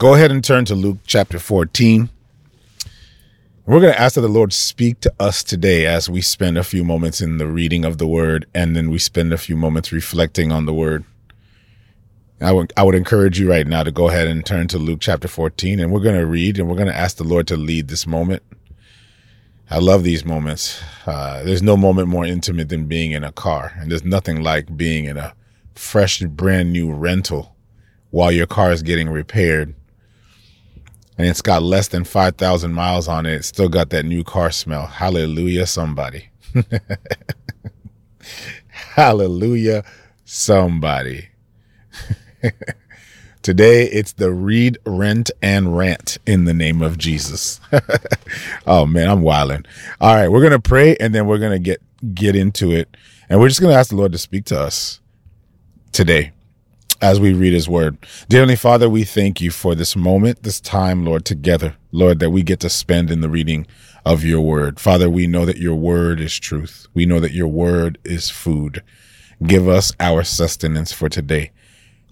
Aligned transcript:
Go 0.00 0.14
ahead 0.14 0.30
and 0.30 0.42
turn 0.42 0.64
to 0.64 0.74
Luke 0.74 0.96
chapter 1.04 1.38
14. 1.38 2.08
We're 3.66 3.80
going 3.80 3.92
to 3.92 4.00
ask 4.00 4.14
that 4.14 4.22
the 4.22 4.28
Lord 4.28 4.54
speak 4.54 5.00
to 5.00 5.12
us 5.20 5.44
today 5.44 5.84
as 5.84 6.08
we 6.08 6.22
spend 6.22 6.56
a 6.56 6.64
few 6.64 6.84
moments 6.84 7.20
in 7.20 7.36
the 7.36 7.46
reading 7.46 7.84
of 7.84 7.98
the 7.98 8.06
word 8.06 8.46
and 8.54 8.74
then 8.74 8.88
we 8.88 8.98
spend 8.98 9.30
a 9.30 9.36
few 9.36 9.56
moments 9.58 9.92
reflecting 9.92 10.52
on 10.52 10.64
the 10.64 10.72
word. 10.72 11.04
I 12.40 12.50
would, 12.50 12.72
I 12.78 12.82
would 12.82 12.94
encourage 12.94 13.38
you 13.38 13.50
right 13.50 13.66
now 13.66 13.82
to 13.82 13.92
go 13.92 14.08
ahead 14.08 14.26
and 14.26 14.42
turn 14.42 14.68
to 14.68 14.78
Luke 14.78 15.00
chapter 15.02 15.28
14 15.28 15.78
and 15.78 15.92
we're 15.92 16.00
going 16.00 16.18
to 16.18 16.24
read 16.24 16.58
and 16.58 16.66
we're 16.66 16.76
going 16.76 16.88
to 16.88 16.96
ask 16.96 17.18
the 17.18 17.24
Lord 17.24 17.46
to 17.48 17.58
lead 17.58 17.88
this 17.88 18.06
moment. 18.06 18.42
I 19.68 19.80
love 19.80 20.02
these 20.02 20.24
moments. 20.24 20.80
Uh, 21.04 21.42
there's 21.42 21.62
no 21.62 21.76
moment 21.76 22.08
more 22.08 22.24
intimate 22.24 22.70
than 22.70 22.86
being 22.86 23.10
in 23.10 23.22
a 23.22 23.32
car, 23.32 23.74
and 23.76 23.90
there's 23.90 24.02
nothing 24.02 24.42
like 24.42 24.78
being 24.78 25.04
in 25.04 25.18
a 25.18 25.34
fresh, 25.74 26.20
brand 26.20 26.72
new 26.72 26.90
rental 26.90 27.54
while 28.10 28.32
your 28.32 28.46
car 28.46 28.72
is 28.72 28.82
getting 28.82 29.10
repaired. 29.10 29.74
And 31.20 31.28
it's 31.28 31.42
got 31.42 31.62
less 31.62 31.88
than 31.88 32.04
5,000 32.04 32.72
miles 32.72 33.06
on 33.06 33.26
it. 33.26 33.44
Still 33.44 33.68
got 33.68 33.90
that 33.90 34.06
new 34.06 34.24
car 34.24 34.50
smell. 34.50 34.86
Hallelujah, 34.86 35.66
somebody. 35.66 36.30
Hallelujah, 38.68 39.84
somebody. 40.24 41.28
Today 43.42 43.84
it's 43.84 44.12
the 44.12 44.32
read, 44.32 44.78
rent, 44.86 45.30
and 45.42 45.76
rant 45.76 46.16
in 46.24 46.46
the 46.46 46.54
name 46.54 46.80
of 46.80 46.96
Jesus. 46.96 47.60
oh 48.66 48.86
man, 48.86 49.10
I'm 49.10 49.20
wilding. 49.20 49.66
All 50.00 50.14
right, 50.14 50.28
we're 50.28 50.42
gonna 50.42 50.58
pray 50.58 50.96
and 50.96 51.14
then 51.14 51.26
we're 51.26 51.36
gonna 51.36 51.58
get 51.58 51.82
get 52.14 52.34
into 52.34 52.72
it, 52.72 52.96
and 53.28 53.38
we're 53.40 53.48
just 53.48 53.60
gonna 53.60 53.74
ask 53.74 53.90
the 53.90 53.96
Lord 53.96 54.12
to 54.12 54.18
speak 54.18 54.46
to 54.46 54.58
us 54.58 55.00
today 55.92 56.32
as 57.00 57.20
we 57.20 57.32
read 57.32 57.52
His 57.52 57.68
Word. 57.68 57.98
Dear 58.28 58.40
Heavenly 58.40 58.56
Father, 58.56 58.88
we 58.88 59.04
thank 59.04 59.40
you 59.40 59.50
for 59.50 59.74
this 59.74 59.96
moment, 59.96 60.42
this 60.42 60.60
time, 60.60 61.04
Lord, 61.04 61.24
together, 61.24 61.76
Lord, 61.92 62.18
that 62.20 62.30
we 62.30 62.42
get 62.42 62.60
to 62.60 62.70
spend 62.70 63.10
in 63.10 63.20
the 63.20 63.28
reading 63.28 63.66
of 64.04 64.24
Your 64.24 64.40
Word. 64.40 64.80
Father, 64.80 65.08
we 65.08 65.26
know 65.26 65.44
that 65.44 65.58
Your 65.58 65.76
Word 65.76 66.20
is 66.20 66.38
truth. 66.38 66.86
We 66.94 67.06
know 67.06 67.20
that 67.20 67.32
Your 67.32 67.48
Word 67.48 67.98
is 68.04 68.30
food. 68.30 68.82
Give 69.42 69.68
us 69.68 69.92
our 69.98 70.22
sustenance 70.22 70.92
for 70.92 71.08
today. 71.08 71.50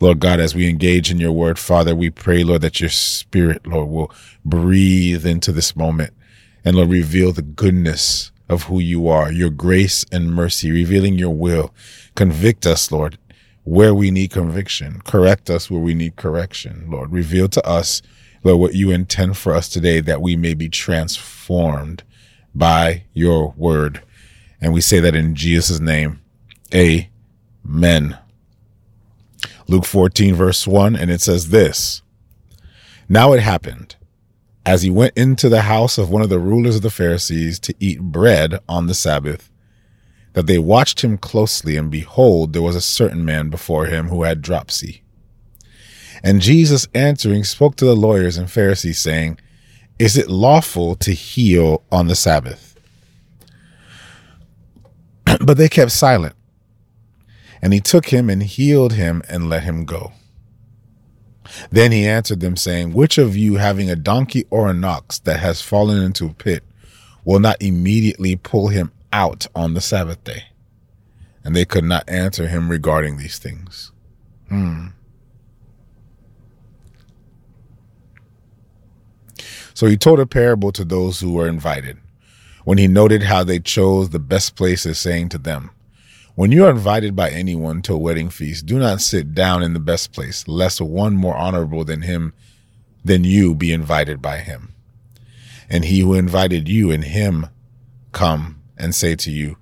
Lord 0.00 0.20
God, 0.20 0.38
as 0.38 0.54
we 0.54 0.68
engage 0.68 1.10
in 1.10 1.18
your 1.18 1.32
word, 1.32 1.58
Father, 1.58 1.94
we 1.94 2.08
pray, 2.08 2.44
Lord, 2.44 2.62
that 2.62 2.80
your 2.80 2.88
spirit, 2.88 3.66
Lord, 3.66 3.88
will 3.88 4.12
breathe 4.44 5.26
into 5.26 5.50
this 5.50 5.74
moment 5.74 6.14
and, 6.64 6.76
Lord, 6.76 6.90
reveal 6.90 7.32
the 7.32 7.42
goodness 7.42 8.30
of 8.48 8.64
who 8.64 8.78
you 8.78 9.08
are, 9.08 9.32
your 9.32 9.50
grace 9.50 10.04
and 10.12 10.32
mercy, 10.32 10.70
revealing 10.70 11.18
your 11.18 11.34
will. 11.34 11.74
Convict 12.14 12.64
us, 12.64 12.92
Lord, 12.92 13.18
where 13.64 13.94
we 13.94 14.10
need 14.10 14.30
conviction. 14.30 15.00
Correct 15.02 15.50
us 15.50 15.70
where 15.70 15.80
we 15.80 15.94
need 15.94 16.16
correction, 16.16 16.86
Lord. 16.88 17.12
Reveal 17.12 17.48
to 17.50 17.66
us, 17.66 18.02
Lord, 18.42 18.60
what 18.60 18.74
you 18.74 18.90
intend 18.90 19.36
for 19.36 19.54
us 19.54 19.68
today 19.68 20.00
that 20.00 20.22
we 20.22 20.36
may 20.36 20.54
be 20.54 20.68
transformed 20.68 22.02
by 22.54 23.04
your 23.12 23.54
word. 23.56 24.02
And 24.60 24.72
we 24.72 24.80
say 24.80 25.00
that 25.00 25.14
in 25.14 25.34
Jesus' 25.34 25.80
name. 25.80 26.20
Amen. 26.74 28.18
Luke 29.68 29.84
14, 29.84 30.34
verse 30.34 30.66
1, 30.66 30.96
and 30.96 31.10
it 31.10 31.20
says 31.20 31.50
this 31.50 32.02
Now 33.08 33.32
it 33.32 33.40
happened, 33.40 33.96
as 34.64 34.82
he 34.82 34.90
went 34.90 35.16
into 35.16 35.48
the 35.48 35.62
house 35.62 35.98
of 35.98 36.10
one 36.10 36.22
of 36.22 36.30
the 36.30 36.38
rulers 36.38 36.76
of 36.76 36.82
the 36.82 36.90
Pharisees 36.90 37.60
to 37.60 37.74
eat 37.78 38.00
bread 38.00 38.58
on 38.68 38.86
the 38.86 38.94
Sabbath, 38.94 39.50
that 40.38 40.46
they 40.46 40.56
watched 40.56 41.02
him 41.02 41.18
closely, 41.18 41.76
and 41.76 41.90
behold, 41.90 42.52
there 42.52 42.62
was 42.62 42.76
a 42.76 42.80
certain 42.80 43.24
man 43.24 43.48
before 43.48 43.86
him 43.86 44.06
who 44.06 44.22
had 44.22 44.40
dropsy. 44.40 45.02
And 46.22 46.40
Jesus 46.40 46.86
answering 46.94 47.42
spoke 47.42 47.74
to 47.74 47.84
the 47.84 47.96
lawyers 47.96 48.36
and 48.36 48.48
Pharisees, 48.48 49.00
saying, 49.00 49.40
Is 49.98 50.16
it 50.16 50.30
lawful 50.30 50.94
to 50.94 51.10
heal 51.10 51.82
on 51.90 52.06
the 52.06 52.14
Sabbath? 52.14 52.78
but 55.44 55.56
they 55.56 55.68
kept 55.68 55.90
silent. 55.90 56.36
And 57.60 57.72
he 57.72 57.80
took 57.80 58.10
him 58.10 58.30
and 58.30 58.44
healed 58.44 58.92
him 58.92 59.24
and 59.28 59.50
let 59.50 59.64
him 59.64 59.84
go. 59.84 60.12
Then 61.72 61.90
he 61.90 62.06
answered 62.06 62.38
them, 62.38 62.56
saying, 62.56 62.92
Which 62.92 63.18
of 63.18 63.36
you, 63.36 63.56
having 63.56 63.90
a 63.90 63.96
donkey 63.96 64.46
or 64.50 64.68
an 64.68 64.84
ox 64.84 65.18
that 65.18 65.40
has 65.40 65.62
fallen 65.62 66.00
into 66.00 66.26
a 66.26 66.32
pit, 66.32 66.62
will 67.24 67.40
not 67.40 67.60
immediately 67.60 68.36
pull 68.36 68.68
him 68.68 68.92
out 69.12 69.46
on 69.54 69.74
the 69.74 69.80
Sabbath 69.80 70.22
day? 70.24 70.44
And 71.44 71.54
they 71.54 71.64
could 71.64 71.84
not 71.84 72.08
answer 72.08 72.48
him 72.48 72.68
regarding 72.70 73.16
these 73.16 73.38
things. 73.38 73.92
Hmm. 74.48 74.88
So 79.74 79.86
he 79.86 79.96
told 79.96 80.18
a 80.18 80.26
parable 80.26 80.72
to 80.72 80.84
those 80.84 81.20
who 81.20 81.32
were 81.32 81.46
invited. 81.46 81.98
When 82.64 82.78
he 82.78 82.88
noted 82.88 83.22
how 83.22 83.44
they 83.44 83.60
chose 83.60 84.10
the 84.10 84.18
best 84.18 84.56
places, 84.56 84.98
saying 84.98 85.28
to 85.30 85.38
them, 85.38 85.70
when 86.34 86.52
you 86.52 86.66
are 86.66 86.70
invited 86.70 87.16
by 87.16 87.30
anyone 87.30 87.82
to 87.82 87.94
a 87.94 87.98
wedding 87.98 88.30
feast, 88.30 88.66
do 88.66 88.78
not 88.78 89.00
sit 89.00 89.34
down 89.34 89.62
in 89.62 89.72
the 89.72 89.80
best 89.80 90.12
place, 90.12 90.46
lest 90.46 90.80
one 90.80 91.14
more 91.14 91.36
honorable 91.36 91.84
than 91.84 92.02
him 92.02 92.32
than 93.04 93.24
you 93.24 93.54
be 93.54 93.72
invited 93.72 94.20
by 94.20 94.38
him. 94.38 94.74
And 95.70 95.84
he 95.84 96.00
who 96.00 96.14
invited 96.14 96.68
you 96.68 96.90
and 96.90 97.04
him 97.04 97.46
come 98.12 98.57
and 98.78 98.94
say 98.94 99.14
to 99.16 99.30
you, 99.30 99.56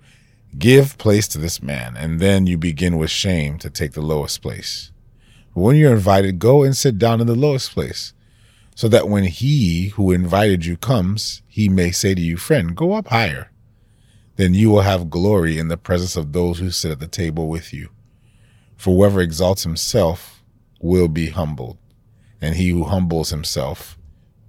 Give 0.58 0.96
place 0.98 1.26
to 1.28 1.38
this 1.38 1.62
man, 1.62 1.96
and 1.96 2.20
then 2.20 2.46
you 2.46 2.56
begin 2.56 2.96
with 2.96 3.10
shame 3.10 3.58
to 3.58 3.68
take 3.68 3.92
the 3.92 4.00
lowest 4.00 4.40
place. 4.40 4.90
But 5.54 5.62
when 5.62 5.76
you're 5.76 5.92
invited, 5.92 6.38
go 6.38 6.62
and 6.62 6.76
sit 6.76 6.98
down 6.98 7.20
in 7.20 7.26
the 7.26 7.34
lowest 7.34 7.72
place, 7.72 8.14
so 8.74 8.88
that 8.88 9.08
when 9.08 9.24
he 9.24 9.88
who 9.88 10.12
invited 10.12 10.64
you 10.64 10.76
comes, 10.76 11.42
he 11.48 11.68
may 11.68 11.90
say 11.90 12.14
to 12.14 12.20
you, 12.20 12.36
Friend, 12.36 12.76
go 12.76 12.92
up 12.92 13.08
higher 13.08 13.50
then 14.36 14.52
you 14.52 14.70
will 14.70 14.82
have 14.82 15.10
glory 15.10 15.58
in 15.58 15.68
the 15.68 15.76
presence 15.76 16.14
of 16.16 16.32
those 16.32 16.58
who 16.58 16.70
sit 16.70 16.92
at 16.92 17.00
the 17.00 17.08
table 17.08 17.48
with 17.48 17.72
you. 17.72 17.88
For 18.76 18.94
whoever 18.94 19.20
exalts 19.20 19.62
himself 19.62 20.42
will 20.80 21.08
be 21.08 21.30
humbled, 21.30 21.78
and 22.40 22.54
he 22.54 22.68
who 22.68 22.84
humbles 22.84 23.30
himself 23.30 23.98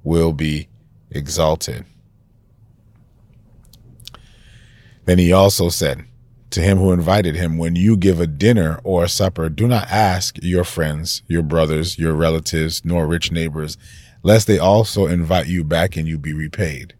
will 0.03 0.33
be 0.33 0.67
exalted. 1.09 1.85
Then 5.07 5.19
he 5.19 5.31
also 5.31 5.69
said 5.69 6.03
to 6.49 6.61
him 6.61 6.79
who 6.79 6.91
invited 6.91 7.33
him, 7.33 7.57
When 7.57 7.77
you 7.77 7.95
give 7.95 8.19
a 8.19 8.27
dinner 8.27 8.81
or 8.83 9.05
a 9.05 9.09
supper, 9.09 9.47
do 9.47 9.65
not 9.65 9.87
ask 9.89 10.37
your 10.41 10.65
friends, 10.65 11.21
your 11.27 11.43
brothers, 11.43 11.97
your 11.97 12.13
relatives, 12.13 12.83
nor 12.83 13.07
rich 13.07 13.31
neighbors, 13.31 13.77
lest 14.21 14.47
they 14.47 14.59
also 14.59 15.07
invite 15.07 15.47
you 15.47 15.63
back 15.63 15.95
and 15.95 16.09
you 16.09 16.17
be 16.17 16.33
repaid. 16.33 16.93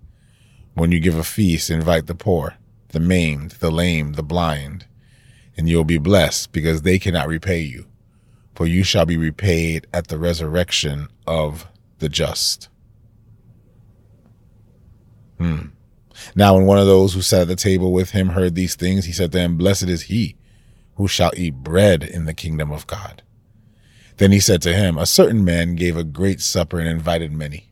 When 0.73 0.93
you 0.93 1.01
give 1.01 1.17
a 1.17 1.23
feast, 1.23 1.69
invite 1.69 2.07
the 2.07 2.15
poor 2.15 2.55
the 2.89 3.01
maimed, 3.01 3.51
the 3.59 3.69
lame, 3.69 4.13
the 4.13 4.23
blind, 4.23 4.85
and 5.57 5.67
you'll 5.67 5.83
be 5.83 5.97
blessed 5.97 6.53
because 6.53 6.83
they 6.83 6.97
cannot 6.97 7.27
repay 7.27 7.59
you, 7.59 7.85
for 8.55 8.65
you 8.65 8.81
shall 8.81 9.05
be 9.05 9.17
repaid 9.17 9.85
at 9.93 10.07
the 10.07 10.17
resurrection 10.17 11.09
of 11.27 11.67
the 11.99 12.07
just. 12.07 12.69
Hmm. 15.37 15.65
Now, 16.35 16.55
when 16.55 16.65
one 16.65 16.79
of 16.79 16.87
those 16.87 17.13
who 17.13 17.21
sat 17.21 17.41
at 17.41 17.47
the 17.47 17.55
table 17.55 17.91
with 17.91 18.11
him 18.11 18.29
heard 18.29 18.55
these 18.55 18.75
things, 18.75 19.05
he 19.05 19.11
said 19.11 19.31
to 19.33 19.39
him, 19.39 19.57
Blessed 19.57 19.83
is 19.89 20.03
he 20.03 20.35
who 20.95 21.07
shall 21.07 21.31
eat 21.35 21.55
bread 21.55 22.03
in 22.03 22.25
the 22.25 22.33
kingdom 22.33 22.71
of 22.71 22.87
God. 22.87 23.21
Then 24.17 24.31
he 24.31 24.39
said 24.39 24.61
to 24.63 24.73
him, 24.73 24.97
A 24.97 25.05
certain 25.05 25.45
man 25.45 25.75
gave 25.75 25.95
a 25.95 26.03
great 26.03 26.41
supper 26.41 26.79
and 26.79 26.89
invited 26.89 27.31
many 27.31 27.67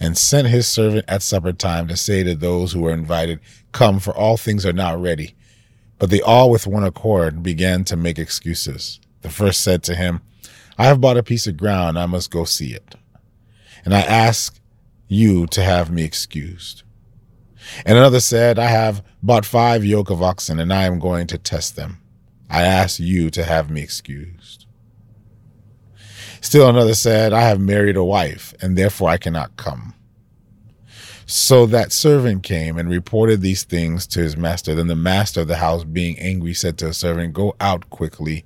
and 0.00 0.16
sent 0.16 0.48
his 0.48 0.66
servant 0.66 1.04
at 1.06 1.22
supper 1.22 1.52
time 1.52 1.86
to 1.86 1.96
say 1.96 2.22
to 2.22 2.34
those 2.34 2.72
who 2.72 2.80
were 2.80 2.92
invited, 2.92 3.38
Come, 3.72 4.00
for 4.00 4.16
all 4.16 4.36
things 4.36 4.64
are 4.64 4.72
now 4.72 4.96
ready. 4.96 5.34
But 5.98 6.08
they 6.08 6.22
all 6.22 6.50
with 6.50 6.66
one 6.66 6.82
accord 6.82 7.42
began 7.42 7.84
to 7.84 7.96
make 7.96 8.18
excuses. 8.18 8.98
The 9.20 9.28
first 9.28 9.60
said 9.60 9.82
to 9.84 9.94
him, 9.94 10.22
I 10.78 10.84
have 10.84 11.00
bought 11.00 11.18
a 11.18 11.22
piece 11.22 11.46
of 11.46 11.58
ground, 11.58 11.98
I 11.98 12.06
must 12.06 12.30
go 12.30 12.44
see 12.44 12.72
it. 12.72 12.94
And 13.84 13.94
I 13.94 14.00
ask 14.00 14.58
you 15.08 15.46
to 15.48 15.62
have 15.62 15.90
me 15.90 16.02
excused. 16.02 16.82
And 17.84 17.96
another 17.96 18.20
said, 18.20 18.58
I 18.58 18.66
have 18.66 19.04
bought 19.22 19.44
five 19.44 19.84
yoke 19.84 20.10
of 20.10 20.22
oxen, 20.22 20.58
and 20.58 20.72
I 20.72 20.84
am 20.84 20.98
going 20.98 21.26
to 21.28 21.38
test 21.38 21.76
them. 21.76 21.98
I 22.48 22.62
ask 22.62 22.98
you 22.98 23.30
to 23.30 23.44
have 23.44 23.70
me 23.70 23.82
excused. 23.82 24.66
Still 26.40 26.68
another 26.68 26.94
said, 26.94 27.32
I 27.32 27.42
have 27.42 27.60
married 27.60 27.96
a 27.96 28.04
wife, 28.04 28.54
and 28.60 28.76
therefore 28.76 29.10
I 29.10 29.18
cannot 29.18 29.56
come. 29.56 29.94
So 31.26 31.64
that 31.66 31.92
servant 31.92 32.42
came 32.42 32.76
and 32.76 32.90
reported 32.90 33.40
these 33.40 33.62
things 33.62 34.04
to 34.08 34.20
his 34.20 34.36
master. 34.36 34.74
Then 34.74 34.88
the 34.88 34.96
master 34.96 35.42
of 35.42 35.48
the 35.48 35.58
house, 35.58 35.84
being 35.84 36.18
angry, 36.18 36.54
said 36.54 36.76
to 36.78 36.86
the 36.86 36.94
servant, 36.94 37.34
Go 37.34 37.54
out 37.60 37.88
quickly 37.88 38.44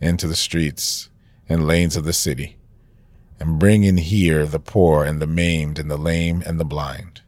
into 0.00 0.26
the 0.26 0.34
streets 0.34 1.10
and 1.48 1.66
lanes 1.66 1.96
of 1.96 2.04
the 2.04 2.12
city, 2.12 2.56
and 3.38 3.60
bring 3.60 3.84
in 3.84 3.98
here 3.98 4.46
the 4.46 4.58
poor 4.58 5.04
and 5.04 5.22
the 5.22 5.28
maimed 5.28 5.78
and 5.78 5.88
the 5.88 5.96
lame 5.96 6.42
and 6.44 6.58
the 6.58 6.64
blind. 6.64 7.22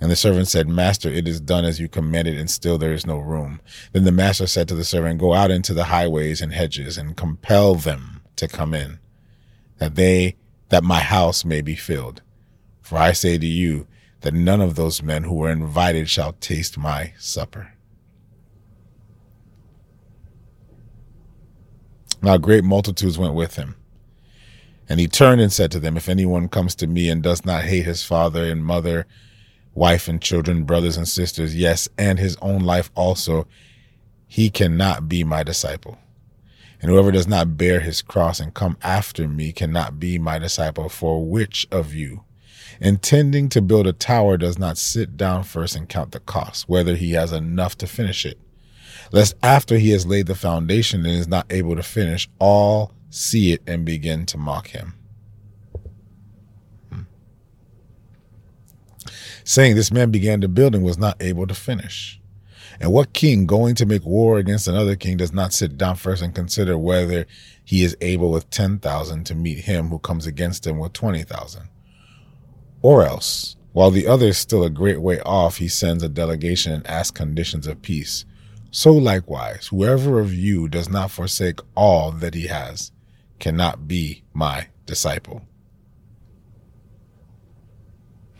And 0.00 0.10
the 0.10 0.16
servant 0.16 0.48
said, 0.48 0.68
Master, 0.68 1.08
it 1.08 1.26
is 1.26 1.40
done 1.40 1.64
as 1.64 1.80
you 1.80 1.88
commanded, 1.88 2.38
and 2.38 2.50
still 2.50 2.78
there 2.78 2.92
is 2.92 3.06
no 3.06 3.18
room. 3.18 3.60
Then 3.92 4.04
the 4.04 4.12
master 4.12 4.46
said 4.46 4.68
to 4.68 4.74
the 4.74 4.84
servant, 4.84 5.20
Go 5.20 5.32
out 5.32 5.50
into 5.50 5.72
the 5.72 5.84
highways 5.84 6.40
and 6.40 6.52
hedges 6.52 6.98
and 6.98 7.16
compel 7.16 7.74
them 7.74 8.22
to 8.36 8.48
come 8.48 8.74
in 8.74 8.98
that 9.78 9.94
they 9.94 10.36
that 10.70 10.82
my 10.84 11.00
house 11.00 11.44
may 11.44 11.60
be 11.60 11.74
filled. 11.74 12.22
For 12.80 12.98
I 12.98 13.12
say 13.12 13.38
to 13.38 13.46
you 13.46 13.86
that 14.22 14.34
none 14.34 14.60
of 14.60 14.74
those 14.74 15.02
men 15.02 15.24
who 15.24 15.34
were 15.34 15.50
invited 15.50 16.08
shall 16.08 16.32
taste 16.32 16.78
my 16.78 17.12
supper. 17.18 17.72
Now 22.22 22.38
great 22.38 22.64
multitudes 22.64 23.18
went 23.18 23.34
with 23.34 23.56
him. 23.56 23.76
And 24.88 25.00
he 25.00 25.06
turned 25.06 25.40
and 25.40 25.52
said 25.52 25.70
to 25.72 25.80
them, 25.80 25.96
If 25.96 26.08
anyone 26.08 26.48
comes 26.48 26.74
to 26.76 26.86
me 26.86 27.08
and 27.08 27.22
does 27.22 27.44
not 27.44 27.64
hate 27.64 27.84
his 27.84 28.02
father 28.02 28.44
and 28.44 28.64
mother, 28.64 29.06
wife 29.74 30.08
and 30.08 30.22
children, 30.22 30.64
brothers 30.64 30.96
and 30.96 31.08
sisters, 31.08 31.56
yes, 31.56 31.88
and 31.98 32.18
his 32.18 32.36
own 32.40 32.60
life 32.60 32.90
also, 32.94 33.46
he 34.26 34.50
cannot 34.50 35.08
be 35.08 35.24
my 35.24 35.42
disciple. 35.42 35.98
And 36.80 36.90
whoever 36.90 37.12
does 37.12 37.26
not 37.26 37.56
bear 37.56 37.80
his 37.80 38.02
cross 38.02 38.40
and 38.40 38.52
come 38.52 38.76
after 38.82 39.26
me 39.26 39.52
cannot 39.52 39.98
be 39.98 40.18
my 40.18 40.38
disciple. 40.38 40.88
For 40.88 41.24
which 41.24 41.66
of 41.70 41.94
you, 41.94 42.24
intending 42.80 43.48
to 43.50 43.62
build 43.62 43.86
a 43.86 43.92
tower, 43.92 44.36
does 44.36 44.58
not 44.58 44.76
sit 44.76 45.16
down 45.16 45.44
first 45.44 45.76
and 45.76 45.88
count 45.88 46.12
the 46.12 46.20
cost, 46.20 46.68
whether 46.68 46.94
he 46.94 47.12
has 47.12 47.32
enough 47.32 47.78
to 47.78 47.86
finish 47.86 48.26
it? 48.26 48.38
Lest 49.12 49.34
after 49.42 49.78
he 49.78 49.90
has 49.90 50.06
laid 50.06 50.26
the 50.26 50.34
foundation 50.34 51.06
and 51.06 51.14
is 51.18 51.28
not 51.28 51.46
able 51.50 51.76
to 51.76 51.82
finish, 51.82 52.28
all 52.38 52.92
see 53.10 53.52
it 53.52 53.62
and 53.66 53.84
begin 53.84 54.26
to 54.26 54.36
mock 54.36 54.68
him. 54.68 54.94
Saying 59.44 59.76
this 59.76 59.92
man 59.92 60.10
began 60.10 60.40
to 60.40 60.48
build 60.48 60.74
and 60.74 60.82
was 60.82 60.98
not 60.98 61.22
able 61.22 61.46
to 61.46 61.54
finish. 61.54 62.20
And 62.80 62.92
what 62.92 63.12
king 63.12 63.46
going 63.46 63.74
to 63.76 63.86
make 63.86 64.04
war 64.04 64.38
against 64.38 64.66
another 64.66 64.96
king 64.96 65.18
does 65.18 65.32
not 65.32 65.52
sit 65.52 65.76
down 65.78 65.96
first 65.96 66.22
and 66.22 66.34
consider 66.34 66.76
whether 66.76 67.26
he 67.64 67.84
is 67.84 67.96
able 68.00 68.30
with 68.30 68.50
10,000 68.50 69.24
to 69.24 69.34
meet 69.34 69.58
him 69.58 69.88
who 69.88 69.98
comes 69.98 70.26
against 70.26 70.66
him 70.66 70.78
with 70.78 70.92
20,000? 70.92 71.68
Or 72.82 73.04
else, 73.04 73.56
while 73.72 73.90
the 73.90 74.06
other 74.06 74.26
is 74.26 74.38
still 74.38 74.64
a 74.64 74.70
great 74.70 75.00
way 75.00 75.20
off, 75.20 75.58
he 75.58 75.68
sends 75.68 76.02
a 76.02 76.08
delegation 76.08 76.72
and 76.72 76.86
asks 76.86 77.16
conditions 77.16 77.66
of 77.66 77.82
peace. 77.82 78.24
So 78.70 78.92
likewise, 78.92 79.68
whoever 79.68 80.18
of 80.18 80.34
you 80.34 80.68
does 80.68 80.88
not 80.88 81.10
forsake 81.10 81.60
all 81.76 82.10
that 82.10 82.34
he 82.34 82.48
has 82.48 82.92
cannot 83.38 83.86
be 83.86 84.24
my 84.32 84.68
disciple. 84.84 85.42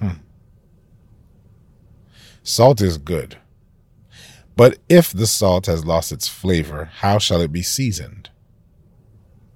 Hmm. 0.00 0.10
Salt 2.46 2.82
is 2.82 2.98
good. 2.98 3.38
But 4.54 4.78
if 4.86 5.12
the 5.12 5.26
salt 5.26 5.64
has 5.64 5.86
lost 5.86 6.12
its 6.12 6.28
flavor, 6.28 6.90
how 6.96 7.18
shall 7.18 7.40
it 7.40 7.50
be 7.50 7.62
seasoned? 7.62 8.28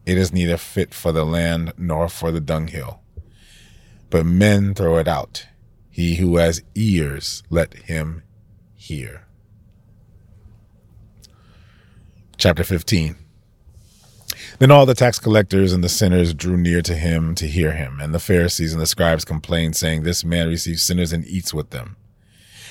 It 0.07 0.17
is 0.17 0.33
neither 0.33 0.57
fit 0.57 0.95
for 0.95 1.13
the 1.13 1.27
land 1.27 1.75
nor 1.77 2.09
for 2.09 2.33
the 2.33 2.41
dunghill. 2.41 3.03
But 4.09 4.25
men 4.25 4.75
throw 4.75 4.97
it 4.97 5.07
out. 5.07 5.47
He 5.91 6.17
who 6.17 6.39
has 6.39 6.63
ears, 6.75 7.43
let 7.51 7.75
him 7.75 8.23
hear. 8.75 9.27
Chapter 12.39 12.65
15 12.65 13.17
Then 14.61 14.71
all 14.71 14.87
the 14.87 14.95
tax 14.95 15.19
collectors 15.19 15.75
and 15.75 15.85
the 15.85 15.91
sinners 15.91 16.33
drew 16.33 16.57
near 16.57 16.81
to 16.81 16.95
him 16.95 17.35
to 17.35 17.47
hear 17.47 17.73
him, 17.73 18.01
and 18.01 18.15
the 18.15 18.19
Pharisees 18.19 18.73
and 18.73 18.81
the 18.81 18.87
scribes 18.87 19.27
complained, 19.27 19.77
saying, 19.77 20.05
This 20.05 20.25
man 20.25 20.49
receives 20.49 20.83
sinners 20.83 21.13
and 21.13 21.27
eats 21.27 21.53
with 21.53 21.69
them. 21.69 21.98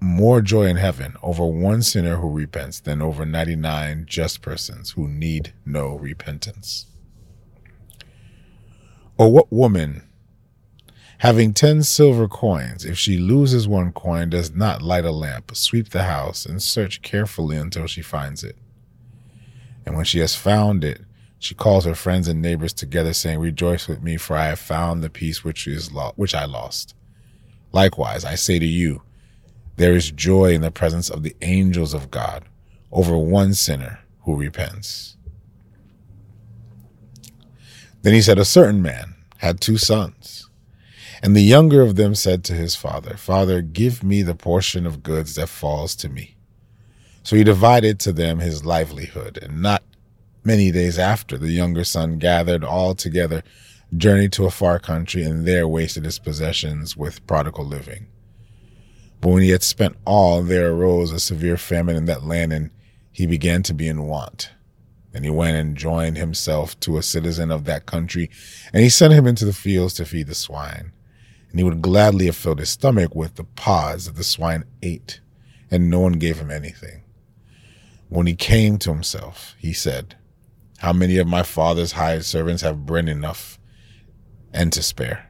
more 0.00 0.40
joy 0.40 0.64
in 0.64 0.76
heaven 0.76 1.14
over 1.22 1.44
one 1.44 1.82
sinner 1.82 2.16
who 2.16 2.30
repents 2.30 2.80
than 2.80 3.02
over 3.02 3.26
99 3.26 4.06
just 4.08 4.40
persons 4.40 4.92
who 4.92 5.06
need 5.06 5.52
no 5.66 5.96
repentance. 5.98 6.86
Or 9.18 9.30
what 9.30 9.52
woman, 9.52 10.02
having 11.18 11.52
10 11.52 11.82
silver 11.82 12.26
coins, 12.26 12.86
if 12.86 12.96
she 12.96 13.18
loses 13.18 13.68
one 13.68 13.92
coin, 13.92 14.30
does 14.30 14.54
not 14.54 14.80
light 14.80 15.04
a 15.04 15.10
lamp, 15.10 15.54
sweep 15.54 15.90
the 15.90 16.04
house, 16.04 16.46
and 16.46 16.62
search 16.62 17.02
carefully 17.02 17.58
until 17.58 17.86
she 17.86 18.00
finds 18.00 18.42
it? 18.42 18.56
And 19.84 19.94
when 19.94 20.06
she 20.06 20.20
has 20.20 20.34
found 20.34 20.84
it, 20.84 21.02
she 21.38 21.54
calls 21.54 21.84
her 21.84 21.94
friends 21.94 22.28
and 22.28 22.40
neighbors 22.40 22.72
together, 22.72 23.12
saying, 23.12 23.38
Rejoice 23.38 23.88
with 23.88 24.02
me, 24.02 24.16
for 24.16 24.36
I 24.36 24.46
have 24.46 24.58
found 24.58 25.02
the 25.02 25.10
piece 25.10 25.44
which 25.44 25.66
is 25.66 25.92
lo- 25.92 26.12
which 26.16 26.34
I 26.34 26.46
lost. 26.46 26.94
Likewise, 27.72 28.24
I 28.24 28.34
say 28.34 28.58
to 28.58 28.66
you, 28.66 29.02
there 29.76 29.94
is 29.94 30.10
joy 30.10 30.52
in 30.52 30.60
the 30.60 30.70
presence 30.70 31.08
of 31.08 31.22
the 31.22 31.36
angels 31.42 31.94
of 31.94 32.10
God 32.10 32.44
over 32.92 33.16
one 33.16 33.54
sinner 33.54 34.00
who 34.22 34.36
repents. 34.36 35.16
Then 38.02 38.14
he 38.14 38.22
said, 38.22 38.38
A 38.38 38.44
certain 38.44 38.82
man 38.82 39.14
had 39.38 39.60
two 39.60 39.78
sons. 39.78 40.48
And 41.22 41.36
the 41.36 41.42
younger 41.42 41.82
of 41.82 41.96
them 41.96 42.14
said 42.14 42.44
to 42.44 42.54
his 42.54 42.74
father, 42.74 43.16
Father, 43.16 43.60
give 43.60 44.02
me 44.02 44.22
the 44.22 44.34
portion 44.34 44.86
of 44.86 45.02
goods 45.02 45.34
that 45.34 45.48
falls 45.48 45.94
to 45.96 46.08
me. 46.08 46.36
So 47.22 47.36
he 47.36 47.44
divided 47.44 48.00
to 48.00 48.12
them 48.12 48.38
his 48.38 48.64
livelihood. 48.64 49.38
And 49.42 49.60
not 49.60 49.82
many 50.44 50.70
days 50.70 50.98
after, 50.98 51.36
the 51.36 51.50
younger 51.50 51.84
son 51.84 52.18
gathered 52.18 52.64
all 52.64 52.94
together, 52.94 53.42
journeyed 53.94 54.32
to 54.32 54.46
a 54.46 54.50
far 54.50 54.78
country, 54.78 55.22
and 55.22 55.46
there 55.46 55.68
wasted 55.68 56.04
his 56.06 56.18
possessions 56.18 56.96
with 56.96 57.26
prodigal 57.26 57.66
living. 57.66 58.06
But 59.20 59.30
when 59.30 59.42
he 59.42 59.50
had 59.50 59.62
spent 59.62 59.96
all, 60.06 60.42
there 60.42 60.72
arose 60.72 61.12
a 61.12 61.20
severe 61.20 61.56
famine 61.56 61.96
in 61.96 62.06
that 62.06 62.24
land, 62.24 62.52
and 62.52 62.70
he 63.12 63.26
began 63.26 63.62
to 63.64 63.74
be 63.74 63.86
in 63.88 64.06
want. 64.06 64.50
And 65.12 65.24
he 65.24 65.30
went 65.30 65.56
and 65.56 65.76
joined 65.76 66.16
himself 66.16 66.78
to 66.80 66.96
a 66.96 67.02
citizen 67.02 67.50
of 67.50 67.64
that 67.64 67.86
country, 67.86 68.30
and 68.72 68.82
he 68.82 68.88
sent 68.88 69.12
him 69.12 69.26
into 69.26 69.44
the 69.44 69.52
fields 69.52 69.94
to 69.94 70.04
feed 70.04 70.28
the 70.28 70.34
swine. 70.34 70.92
And 71.50 71.58
he 71.58 71.64
would 71.64 71.82
gladly 71.82 72.26
have 72.26 72.36
filled 72.36 72.60
his 72.60 72.70
stomach 72.70 73.14
with 73.14 73.34
the 73.34 73.44
pods 73.44 74.06
that 74.06 74.16
the 74.16 74.24
swine 74.24 74.64
ate, 74.82 75.20
and 75.70 75.90
no 75.90 76.00
one 76.00 76.12
gave 76.14 76.38
him 76.38 76.50
anything. 76.50 77.02
When 78.08 78.26
he 78.26 78.34
came 78.34 78.78
to 78.78 78.92
himself, 78.92 79.54
he 79.58 79.72
said, 79.72 80.16
How 80.78 80.92
many 80.92 81.18
of 81.18 81.26
my 81.26 81.42
father's 81.42 81.92
hired 81.92 82.24
servants 82.24 82.62
have 82.62 82.86
bread 82.86 83.08
enough 83.08 83.58
and 84.52 84.72
to 84.72 84.82
spare? 84.82 85.29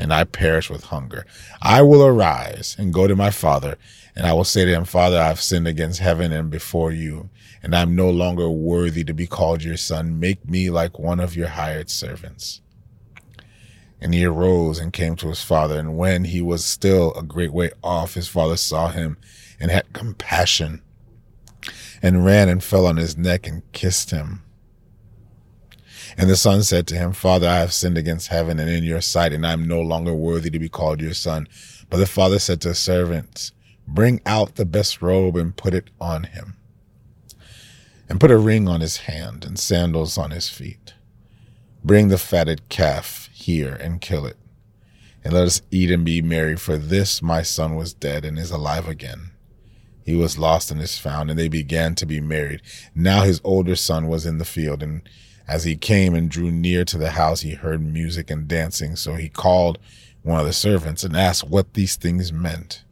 And 0.00 0.12
I 0.14 0.24
perish 0.24 0.70
with 0.70 0.84
hunger. 0.84 1.26
I 1.60 1.82
will 1.82 2.04
arise 2.04 2.74
and 2.78 2.92
go 2.92 3.06
to 3.06 3.14
my 3.14 3.30
father, 3.30 3.76
and 4.16 4.26
I 4.26 4.32
will 4.32 4.44
say 4.44 4.64
to 4.64 4.72
him, 4.72 4.84
Father, 4.84 5.18
I 5.18 5.28
have 5.28 5.40
sinned 5.40 5.68
against 5.68 6.00
heaven 6.00 6.32
and 6.32 6.50
before 6.50 6.90
you, 6.90 7.28
and 7.62 7.76
I 7.76 7.82
am 7.82 7.94
no 7.94 8.08
longer 8.08 8.48
worthy 8.48 9.04
to 9.04 9.12
be 9.12 9.26
called 9.26 9.62
your 9.62 9.76
son. 9.76 10.18
Make 10.18 10.48
me 10.48 10.70
like 10.70 10.98
one 10.98 11.20
of 11.20 11.36
your 11.36 11.48
hired 11.48 11.90
servants. 11.90 12.62
And 14.00 14.14
he 14.14 14.24
arose 14.24 14.78
and 14.78 14.94
came 14.94 15.14
to 15.16 15.28
his 15.28 15.44
father. 15.44 15.78
And 15.78 15.98
when 15.98 16.24
he 16.24 16.40
was 16.40 16.64
still 16.64 17.12
a 17.12 17.22
great 17.22 17.52
way 17.52 17.70
off, 17.84 18.14
his 18.14 18.28
father 18.28 18.56
saw 18.56 18.88
him 18.88 19.18
and 19.60 19.70
had 19.70 19.92
compassion 19.92 20.80
and 22.02 22.24
ran 22.24 22.48
and 22.48 22.64
fell 22.64 22.86
on 22.86 22.96
his 22.96 23.18
neck 23.18 23.46
and 23.46 23.70
kissed 23.72 24.10
him. 24.10 24.42
And 26.20 26.28
the 26.28 26.36
son 26.36 26.62
said 26.62 26.86
to 26.88 26.96
him, 26.96 27.14
Father, 27.14 27.48
I 27.48 27.60
have 27.60 27.72
sinned 27.72 27.96
against 27.96 28.28
heaven 28.28 28.60
and 28.60 28.68
in 28.68 28.84
your 28.84 29.00
sight, 29.00 29.32
and 29.32 29.46
I 29.46 29.54
am 29.54 29.66
no 29.66 29.80
longer 29.80 30.12
worthy 30.12 30.50
to 30.50 30.58
be 30.58 30.68
called 30.68 31.00
your 31.00 31.14
son. 31.14 31.48
But 31.88 31.96
the 31.96 32.04
father 32.04 32.38
said 32.38 32.60
to 32.60 32.68
the 32.68 32.74
servants, 32.74 33.52
Bring 33.88 34.20
out 34.26 34.56
the 34.56 34.66
best 34.66 35.00
robe 35.00 35.34
and 35.38 35.56
put 35.56 35.72
it 35.72 35.88
on 35.98 36.24
him, 36.24 36.58
and 38.06 38.20
put 38.20 38.30
a 38.30 38.36
ring 38.36 38.68
on 38.68 38.82
his 38.82 38.98
hand 38.98 39.46
and 39.46 39.58
sandals 39.58 40.18
on 40.18 40.30
his 40.30 40.50
feet. 40.50 40.92
Bring 41.82 42.08
the 42.08 42.18
fatted 42.18 42.68
calf 42.68 43.30
here 43.32 43.72
and 43.72 44.02
kill 44.02 44.26
it, 44.26 44.36
and 45.24 45.32
let 45.32 45.44
us 45.44 45.62
eat 45.70 45.90
and 45.90 46.04
be 46.04 46.20
merry, 46.20 46.54
for 46.54 46.76
this 46.76 47.22
my 47.22 47.40
son 47.40 47.76
was 47.76 47.94
dead 47.94 48.26
and 48.26 48.38
is 48.38 48.50
alive 48.50 48.86
again. 48.86 49.30
He 50.04 50.16
was 50.16 50.36
lost 50.36 50.70
and 50.70 50.82
is 50.82 50.98
found, 50.98 51.30
and 51.30 51.38
they 51.38 51.48
began 51.48 51.94
to 51.94 52.04
be 52.04 52.20
married. 52.20 52.60
Now 52.94 53.22
his 53.22 53.40
older 53.42 53.74
son 53.74 54.06
was 54.06 54.26
in 54.26 54.36
the 54.36 54.44
field, 54.44 54.82
and 54.82 55.00
as 55.50 55.64
he 55.64 55.74
came 55.74 56.14
and 56.14 56.30
drew 56.30 56.52
near 56.52 56.84
to 56.84 56.96
the 56.96 57.10
house, 57.10 57.40
he 57.40 57.54
heard 57.54 57.84
music 57.84 58.30
and 58.30 58.46
dancing. 58.46 58.94
So 58.94 59.14
he 59.14 59.28
called 59.28 59.80
one 60.22 60.38
of 60.38 60.46
the 60.46 60.52
servants 60.52 61.02
and 61.02 61.16
asked 61.16 61.42
what 61.42 61.74
these 61.74 61.96
things 61.96 62.32
meant. 62.32 62.84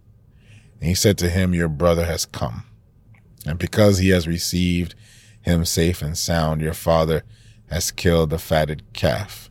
And 0.80 0.88
he 0.88 0.94
said 0.96 1.16
to 1.18 1.30
him, 1.30 1.54
Your 1.54 1.68
brother 1.68 2.04
has 2.04 2.26
come. 2.26 2.64
And 3.46 3.60
because 3.60 3.98
he 3.98 4.08
has 4.08 4.26
received 4.26 4.96
him 5.40 5.64
safe 5.64 6.02
and 6.02 6.18
sound, 6.18 6.60
your 6.60 6.74
father 6.74 7.22
has 7.70 7.92
killed 7.92 8.30
the 8.30 8.40
fatted 8.40 8.82
calf. 8.92 9.50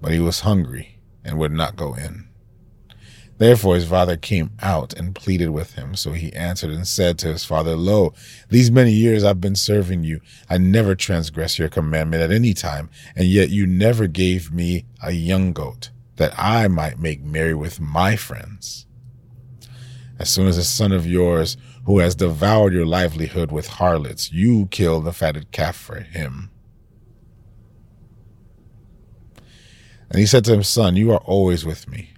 But 0.00 0.10
he 0.10 0.18
was 0.18 0.40
hungry 0.40 0.98
and 1.24 1.38
would 1.38 1.52
not 1.52 1.76
go 1.76 1.94
in. 1.94 2.28
Therefore 3.38 3.74
his 3.74 3.88
father 3.88 4.16
came 4.16 4.50
out 4.60 4.92
and 4.92 5.14
pleaded 5.14 5.50
with 5.50 5.74
him. 5.74 5.94
So 5.96 6.12
he 6.12 6.32
answered 6.32 6.70
and 6.70 6.86
said 6.86 7.18
to 7.18 7.28
his 7.28 7.44
father, 7.44 7.76
Lo, 7.76 8.14
these 8.50 8.70
many 8.70 8.92
years 8.92 9.24
I've 9.24 9.40
been 9.40 9.56
serving 9.56 10.04
you. 10.04 10.20
I 10.48 10.58
never 10.58 10.94
transgressed 10.94 11.58
your 11.58 11.68
commandment 11.68 12.22
at 12.22 12.30
any 12.30 12.54
time, 12.54 12.90
and 13.16 13.26
yet 13.26 13.50
you 13.50 13.66
never 13.66 14.06
gave 14.06 14.52
me 14.52 14.84
a 15.02 15.12
young 15.12 15.52
goat, 15.52 15.90
that 16.16 16.32
I 16.38 16.68
might 16.68 16.98
make 16.98 17.22
merry 17.22 17.54
with 17.54 17.80
my 17.80 18.16
friends. 18.16 18.86
As 20.18 20.30
soon 20.30 20.46
as 20.46 20.58
a 20.58 20.64
son 20.64 20.92
of 20.92 21.06
yours, 21.06 21.56
who 21.84 21.98
has 21.98 22.14
devoured 22.14 22.72
your 22.72 22.86
livelihood 22.86 23.50
with 23.50 23.66
harlots, 23.66 24.30
you 24.30 24.66
kill 24.66 25.00
the 25.00 25.12
fatted 25.12 25.50
calf 25.50 25.74
for 25.74 26.00
him. 26.00 26.50
And 30.10 30.20
he 30.20 30.26
said 30.26 30.44
to 30.44 30.54
him, 30.54 30.62
Son, 30.62 30.94
you 30.94 31.10
are 31.10 31.22
always 31.24 31.64
with 31.64 31.88
me 31.88 32.11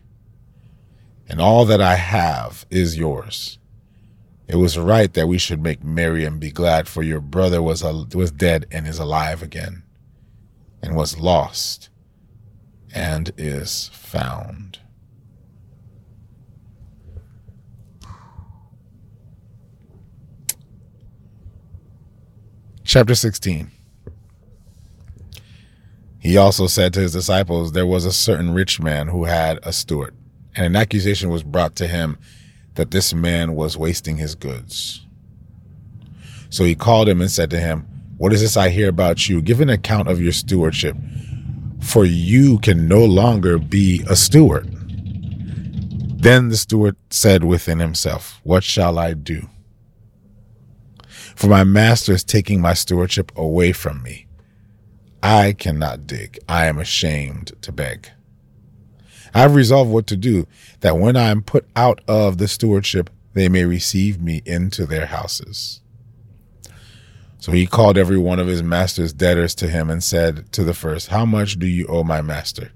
and 1.28 1.40
all 1.40 1.64
that 1.64 1.80
I 1.80 1.96
have 1.96 2.66
is 2.70 2.96
yours. 2.96 3.58
It 4.46 4.56
was 4.56 4.78
right 4.78 5.12
that 5.14 5.26
we 5.26 5.38
should 5.38 5.62
make 5.62 5.82
merry 5.82 6.24
and 6.24 6.38
be 6.38 6.50
glad, 6.50 6.86
for 6.86 7.02
your 7.02 7.20
brother 7.20 7.62
was 7.62 7.82
a, 7.82 8.06
was 8.14 8.30
dead 8.30 8.66
and 8.70 8.86
is 8.86 8.98
alive 8.98 9.42
again, 9.42 9.84
and 10.82 10.94
was 10.94 11.18
lost 11.18 11.88
and 12.94 13.32
is 13.38 13.88
found. 13.92 14.78
Chapter 22.84 23.14
16. 23.14 23.70
He 26.18 26.36
also 26.36 26.66
said 26.66 26.92
to 26.94 27.00
his 27.00 27.12
disciples, 27.12 27.72
There 27.72 27.86
was 27.86 28.04
a 28.04 28.12
certain 28.12 28.52
rich 28.54 28.80
man 28.80 29.08
who 29.08 29.24
had 29.24 29.58
a 29.62 29.72
steward 29.72 30.13
and 30.56 30.66
an 30.66 30.76
accusation 30.76 31.30
was 31.30 31.42
brought 31.42 31.76
to 31.76 31.86
him 31.86 32.18
that 32.74 32.90
this 32.90 33.14
man 33.14 33.54
was 33.54 33.76
wasting 33.76 34.16
his 34.16 34.34
goods. 34.34 35.04
So 36.50 36.64
he 36.64 36.74
called 36.74 37.08
him 37.08 37.20
and 37.20 37.30
said 37.30 37.50
to 37.50 37.60
him, 37.60 37.86
What 38.16 38.32
is 38.32 38.40
this 38.40 38.56
I 38.56 38.68
hear 38.68 38.88
about 38.88 39.28
you? 39.28 39.42
Give 39.42 39.60
an 39.60 39.70
account 39.70 40.08
of 40.08 40.20
your 40.20 40.32
stewardship, 40.32 40.96
for 41.80 42.04
you 42.04 42.58
can 42.58 42.86
no 42.86 43.04
longer 43.04 43.58
be 43.58 44.04
a 44.08 44.16
steward. 44.16 44.70
Then 46.22 46.48
the 46.48 46.56
steward 46.56 46.96
said 47.10 47.44
within 47.44 47.80
himself, 47.80 48.40
What 48.44 48.64
shall 48.64 48.98
I 48.98 49.14
do? 49.14 49.48
For 51.34 51.48
my 51.48 51.64
master 51.64 52.12
is 52.12 52.24
taking 52.24 52.60
my 52.60 52.74
stewardship 52.74 53.32
away 53.36 53.72
from 53.72 54.02
me. 54.02 54.26
I 55.22 55.52
cannot 55.52 56.06
dig. 56.06 56.38
I 56.48 56.66
am 56.66 56.78
ashamed 56.78 57.52
to 57.62 57.72
beg. 57.72 58.10
I 59.34 59.40
have 59.40 59.56
resolved 59.56 59.90
what 59.90 60.06
to 60.06 60.16
do, 60.16 60.46
that 60.80 60.96
when 60.96 61.16
I 61.16 61.30
am 61.30 61.42
put 61.42 61.66
out 61.74 62.00
of 62.06 62.38
the 62.38 62.46
stewardship, 62.46 63.10
they 63.32 63.48
may 63.48 63.64
receive 63.64 64.20
me 64.20 64.42
into 64.46 64.86
their 64.86 65.06
houses. 65.06 65.80
So 67.38 67.52
he 67.52 67.66
called 67.66 67.98
every 67.98 68.16
one 68.16 68.38
of 68.38 68.46
his 68.46 68.62
master's 68.62 69.12
debtors 69.12 69.54
to 69.56 69.68
him 69.68 69.90
and 69.90 70.02
said 70.02 70.50
to 70.52 70.64
the 70.64 70.72
first, 70.72 71.08
How 71.08 71.26
much 71.26 71.58
do 71.58 71.66
you 71.66 71.86
owe 71.88 72.04
my 72.04 72.22
master? 72.22 72.72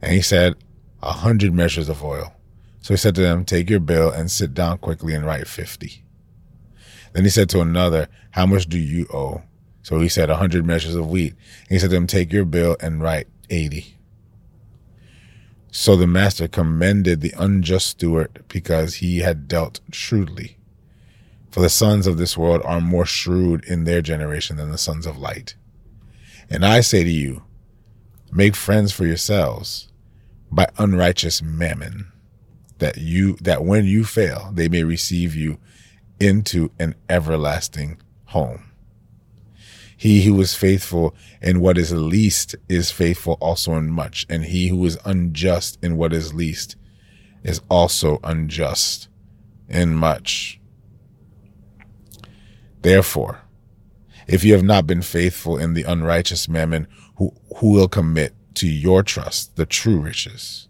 And 0.00 0.12
he 0.12 0.22
said, 0.22 0.54
A 1.02 1.12
hundred 1.12 1.52
measures 1.52 1.88
of 1.90 2.02
oil. 2.02 2.32
So 2.80 2.94
he 2.94 2.98
said 2.98 3.14
to 3.16 3.20
them, 3.20 3.44
Take 3.44 3.68
your 3.68 3.80
bill 3.80 4.10
and 4.10 4.30
sit 4.30 4.54
down 4.54 4.78
quickly 4.78 5.14
and 5.14 5.26
write 5.26 5.46
fifty. 5.46 6.04
Then 7.12 7.24
he 7.24 7.30
said 7.30 7.50
to 7.50 7.60
another, 7.60 8.08
How 8.30 8.46
much 8.46 8.66
do 8.66 8.78
you 8.78 9.06
owe? 9.12 9.42
So 9.82 10.00
he 10.00 10.08
said, 10.08 10.30
A 10.30 10.36
hundred 10.36 10.64
measures 10.64 10.94
of 10.94 11.10
wheat. 11.10 11.34
And 11.62 11.70
he 11.70 11.78
said 11.78 11.90
to 11.90 11.96
him, 11.96 12.06
Take 12.06 12.32
your 12.32 12.46
bill 12.46 12.76
and 12.80 13.02
write 13.02 13.26
eighty. 13.50 13.98
So 15.74 15.96
the 15.96 16.06
master 16.06 16.48
commended 16.48 17.22
the 17.22 17.32
unjust 17.38 17.86
steward 17.86 18.44
because 18.46 18.96
he 18.96 19.20
had 19.20 19.48
dealt 19.48 19.80
shrewdly. 19.90 20.58
For 21.50 21.60
the 21.62 21.70
sons 21.70 22.06
of 22.06 22.18
this 22.18 22.36
world 22.36 22.60
are 22.66 22.80
more 22.80 23.06
shrewd 23.06 23.64
in 23.64 23.84
their 23.84 24.02
generation 24.02 24.58
than 24.58 24.70
the 24.70 24.76
sons 24.76 25.06
of 25.06 25.16
light. 25.16 25.54
And 26.50 26.64
I 26.64 26.80
say 26.80 27.04
to 27.04 27.10
you, 27.10 27.44
make 28.30 28.54
friends 28.54 28.92
for 28.92 29.06
yourselves 29.06 29.88
by 30.50 30.68
unrighteous 30.76 31.40
mammon, 31.40 32.12
that 32.76 32.98
you 32.98 33.36
that 33.40 33.64
when 33.64 33.86
you 33.86 34.04
fail, 34.04 34.50
they 34.52 34.68
may 34.68 34.84
receive 34.84 35.34
you 35.34 35.58
into 36.20 36.70
an 36.78 36.94
everlasting 37.08 37.98
home. 38.26 38.71
He 40.02 40.24
who 40.24 40.40
is 40.40 40.52
faithful 40.52 41.14
in 41.40 41.60
what 41.60 41.78
is 41.78 41.92
least 41.92 42.56
is 42.68 42.90
faithful 42.90 43.38
also 43.40 43.76
in 43.76 43.92
much, 43.92 44.26
and 44.28 44.44
he 44.44 44.66
who 44.66 44.84
is 44.84 44.98
unjust 45.04 45.78
in 45.80 45.96
what 45.96 46.12
is 46.12 46.34
least 46.34 46.74
is 47.44 47.60
also 47.68 48.18
unjust 48.24 49.06
in 49.68 49.94
much. 49.94 50.60
Therefore, 52.80 53.42
if 54.26 54.42
you 54.42 54.54
have 54.54 54.64
not 54.64 54.88
been 54.88 55.02
faithful 55.02 55.56
in 55.56 55.74
the 55.74 55.84
unrighteous 55.84 56.48
mammon, 56.48 56.88
who, 57.18 57.32
who 57.58 57.70
will 57.70 57.86
commit 57.86 58.34
to 58.54 58.66
your 58.66 59.04
trust 59.04 59.54
the 59.54 59.66
true 59.66 60.00
riches? 60.00 60.66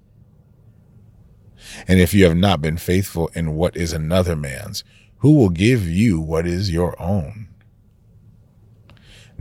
And 1.88 2.00
if 2.00 2.12
you 2.12 2.24
have 2.24 2.36
not 2.36 2.60
been 2.60 2.76
faithful 2.76 3.28
in 3.28 3.54
what 3.54 3.78
is 3.78 3.94
another 3.94 4.36
man's, 4.36 4.84
who 5.20 5.32
will 5.32 5.48
give 5.48 5.88
you 5.88 6.20
what 6.20 6.46
is 6.46 6.70
your 6.70 7.00
own? 7.00 7.48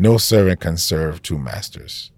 No 0.02 0.18
servant 0.18 0.60
can 0.60 0.78
serve 0.78 1.22
two 1.22 1.38
masters. 1.38 2.12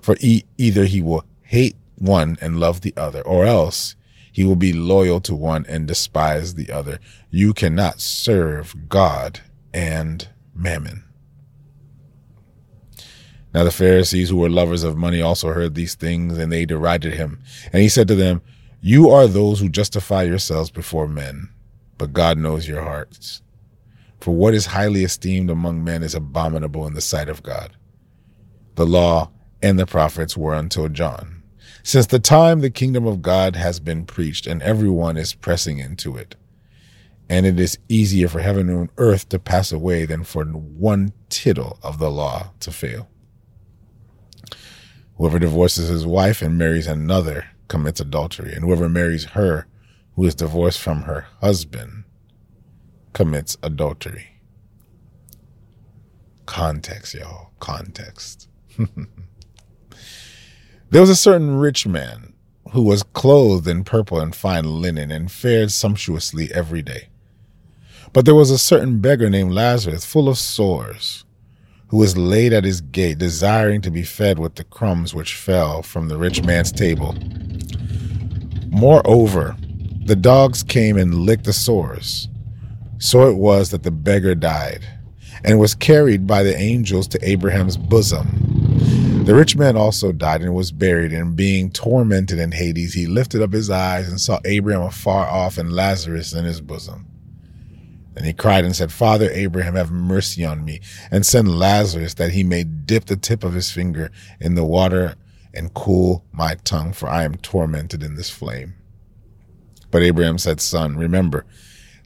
For 0.00 0.16
e- 0.18 0.42
either 0.58 0.86
he 0.86 1.00
will 1.00 1.24
hate 1.42 1.76
one 1.94 2.36
and 2.40 2.58
love 2.58 2.80
the 2.80 2.92
other, 2.96 3.20
or 3.22 3.44
else 3.44 3.94
he 4.32 4.42
will 4.42 4.56
be 4.56 4.72
loyal 4.72 5.20
to 5.20 5.34
one 5.36 5.64
and 5.68 5.86
despise 5.86 6.56
the 6.56 6.72
other. 6.72 6.98
You 7.30 7.54
cannot 7.54 8.00
serve 8.00 8.74
God 8.88 9.38
and 9.72 10.26
mammon. 10.52 11.04
Now 13.54 13.62
the 13.62 13.70
Pharisees 13.70 14.30
who 14.30 14.38
were 14.38 14.50
lovers 14.50 14.82
of 14.82 14.96
money 14.96 15.22
also 15.22 15.52
heard 15.52 15.76
these 15.76 15.94
things 15.94 16.36
and 16.38 16.50
they 16.50 16.66
derided 16.66 17.14
him. 17.14 17.40
And 17.72 17.82
he 17.82 17.88
said 17.88 18.08
to 18.08 18.16
them, 18.16 18.42
You 18.80 19.10
are 19.10 19.28
those 19.28 19.60
who 19.60 19.68
justify 19.68 20.24
yourselves 20.24 20.72
before 20.72 21.06
men, 21.06 21.50
but 21.98 22.12
God 22.12 22.36
knows 22.36 22.66
your 22.66 22.82
hearts. 22.82 23.42
For 24.22 24.32
what 24.32 24.54
is 24.54 24.66
highly 24.66 25.02
esteemed 25.02 25.50
among 25.50 25.82
men 25.82 26.04
is 26.04 26.14
abominable 26.14 26.86
in 26.86 26.94
the 26.94 27.00
sight 27.00 27.28
of 27.28 27.42
God. 27.42 27.74
The 28.76 28.86
law 28.86 29.32
and 29.60 29.80
the 29.80 29.84
prophets 29.84 30.36
were 30.36 30.54
until 30.54 30.88
John. 30.88 31.42
Since 31.82 32.06
the 32.06 32.20
time 32.20 32.60
the 32.60 32.70
kingdom 32.70 33.04
of 33.04 33.20
God 33.20 33.56
has 33.56 33.80
been 33.80 34.06
preached 34.06 34.46
and 34.46 34.62
everyone 34.62 35.16
is 35.16 35.34
pressing 35.34 35.80
into 35.80 36.16
it. 36.16 36.36
And 37.28 37.46
it 37.46 37.58
is 37.58 37.80
easier 37.88 38.28
for 38.28 38.38
heaven 38.38 38.68
and 38.68 38.90
earth 38.96 39.28
to 39.30 39.40
pass 39.40 39.72
away 39.72 40.06
than 40.06 40.22
for 40.22 40.44
one 40.44 41.12
tittle 41.28 41.80
of 41.82 41.98
the 41.98 42.08
law 42.08 42.52
to 42.60 42.70
fail. 42.70 43.08
Whoever 45.16 45.40
divorces 45.40 45.88
his 45.88 46.06
wife 46.06 46.42
and 46.42 46.56
marries 46.56 46.86
another 46.86 47.46
commits 47.66 47.98
adultery, 47.98 48.52
and 48.52 48.64
whoever 48.64 48.88
marries 48.88 49.24
her 49.30 49.66
who 50.14 50.24
is 50.24 50.36
divorced 50.36 50.78
from 50.78 51.02
her 51.02 51.26
husband 51.40 52.04
commits 53.12 53.56
adultery. 53.62 54.40
Context, 56.46 57.14
y'all. 57.14 57.50
Context. 57.60 58.48
there 60.90 61.00
was 61.00 61.10
a 61.10 61.16
certain 61.16 61.58
rich 61.58 61.86
man 61.86 62.32
who 62.72 62.82
was 62.82 63.02
clothed 63.02 63.68
in 63.68 63.84
purple 63.84 64.18
and 64.18 64.34
fine 64.34 64.80
linen 64.80 65.10
and 65.10 65.30
fared 65.30 65.70
sumptuously 65.70 66.50
every 66.52 66.82
day. 66.82 67.08
But 68.12 68.24
there 68.24 68.34
was 68.34 68.50
a 68.50 68.58
certain 68.58 69.00
beggar 69.00 69.30
named 69.30 69.52
Lazarus, 69.52 70.04
full 70.04 70.28
of 70.28 70.38
sores, 70.38 71.24
who 71.88 71.98
was 71.98 72.16
laid 72.16 72.52
at 72.52 72.64
his 72.64 72.80
gate, 72.80 73.18
desiring 73.18 73.80
to 73.82 73.90
be 73.90 74.02
fed 74.02 74.38
with 74.38 74.54
the 74.54 74.64
crumbs 74.64 75.14
which 75.14 75.34
fell 75.34 75.82
from 75.82 76.08
the 76.08 76.18
rich 76.18 76.42
man's 76.42 76.72
table. 76.72 77.14
Moreover, 78.68 79.56
the 80.04 80.16
dogs 80.16 80.62
came 80.62 80.96
and 80.96 81.14
licked 81.14 81.44
the 81.44 81.52
sores. 81.52 82.28
So 83.02 83.28
it 83.28 83.34
was 83.34 83.72
that 83.72 83.82
the 83.82 83.90
beggar 83.90 84.36
died 84.36 84.86
and 85.42 85.58
was 85.58 85.74
carried 85.74 86.24
by 86.24 86.44
the 86.44 86.56
angels 86.56 87.08
to 87.08 87.28
Abraham's 87.28 87.76
bosom. 87.76 89.24
The 89.24 89.34
rich 89.34 89.56
man 89.56 89.76
also 89.76 90.12
died 90.12 90.40
and 90.40 90.54
was 90.54 90.70
buried, 90.70 91.12
and 91.12 91.34
being 91.34 91.72
tormented 91.72 92.38
in 92.38 92.52
Hades, 92.52 92.94
he 92.94 93.06
lifted 93.06 93.42
up 93.42 93.52
his 93.52 93.70
eyes 93.70 94.08
and 94.08 94.20
saw 94.20 94.38
Abraham 94.44 94.82
afar 94.82 95.26
off 95.26 95.58
and 95.58 95.72
Lazarus 95.72 96.32
in 96.32 96.44
his 96.44 96.60
bosom. 96.60 97.08
Then 98.14 98.22
he 98.22 98.32
cried 98.32 98.64
and 98.64 98.76
said, 98.76 98.92
Father 98.92 99.28
Abraham, 99.32 99.74
have 99.74 99.90
mercy 99.90 100.44
on 100.44 100.64
me, 100.64 100.80
and 101.10 101.26
send 101.26 101.58
Lazarus 101.58 102.14
that 102.14 102.30
he 102.30 102.44
may 102.44 102.62
dip 102.62 103.06
the 103.06 103.16
tip 103.16 103.42
of 103.42 103.52
his 103.52 103.68
finger 103.68 104.12
in 104.40 104.54
the 104.54 104.64
water 104.64 105.16
and 105.52 105.74
cool 105.74 106.24
my 106.30 106.54
tongue, 106.62 106.92
for 106.92 107.08
I 107.08 107.24
am 107.24 107.34
tormented 107.34 108.04
in 108.04 108.14
this 108.14 108.30
flame. 108.30 108.74
But 109.90 110.02
Abraham 110.02 110.38
said, 110.38 110.60
Son, 110.60 110.96
remember, 110.96 111.44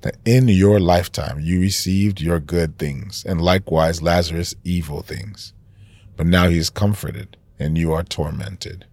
that 0.02 0.16
in 0.24 0.48
your 0.48 0.78
lifetime 0.78 1.40
you 1.40 1.60
received 1.60 2.20
your 2.20 2.40
good 2.40 2.78
things, 2.78 3.24
and 3.26 3.40
likewise 3.40 4.02
Lazarus 4.02 4.54
evil 4.64 5.02
things. 5.02 5.52
But 6.16 6.26
now 6.26 6.48
he 6.48 6.58
is 6.58 6.70
comforted, 6.70 7.36
and 7.58 7.76
you 7.76 7.92
are 7.92 8.02
tormented. 8.02 8.86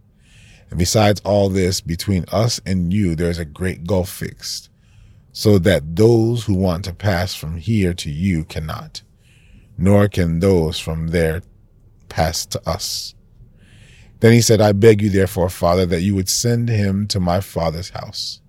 And 0.70 0.80
besides 0.80 1.22
all 1.22 1.50
this, 1.50 1.82
between 1.82 2.26
us 2.32 2.60
and 2.66 2.92
you, 2.92 3.16
there's 3.16 3.40
a 3.40 3.46
great 3.46 3.86
gulf 3.86 4.10
fixed, 4.10 4.70
so 5.32 5.58
that 5.60 5.96
those 5.96 6.46
who 6.46 6.54
want 6.54 6.86
to 6.86 6.94
pass 6.94 7.34
from 7.36 7.58
here 7.58 7.94
to 7.94 8.10
you 8.10 8.44
cannot, 8.44 9.02
nor 9.78 10.08
can 10.08 10.40
those 10.40 10.80
from 10.80 11.10
there 11.10 11.42
pass 12.10 12.46
to 12.46 12.70
us. 12.70 13.16
Then 14.20 14.34
he 14.34 14.42
said, 14.42 14.62
I 14.62 14.72
beg 14.72 15.02
you, 15.02 15.10
therefore, 15.10 15.50
Father, 15.50 15.86
that 15.88 16.02
you 16.02 16.16
would 16.16 16.30
send 16.30 16.70
him 16.70 17.08
to 17.08 17.20
my 17.20 17.42
father's 17.42 17.90
house. 17.90 18.40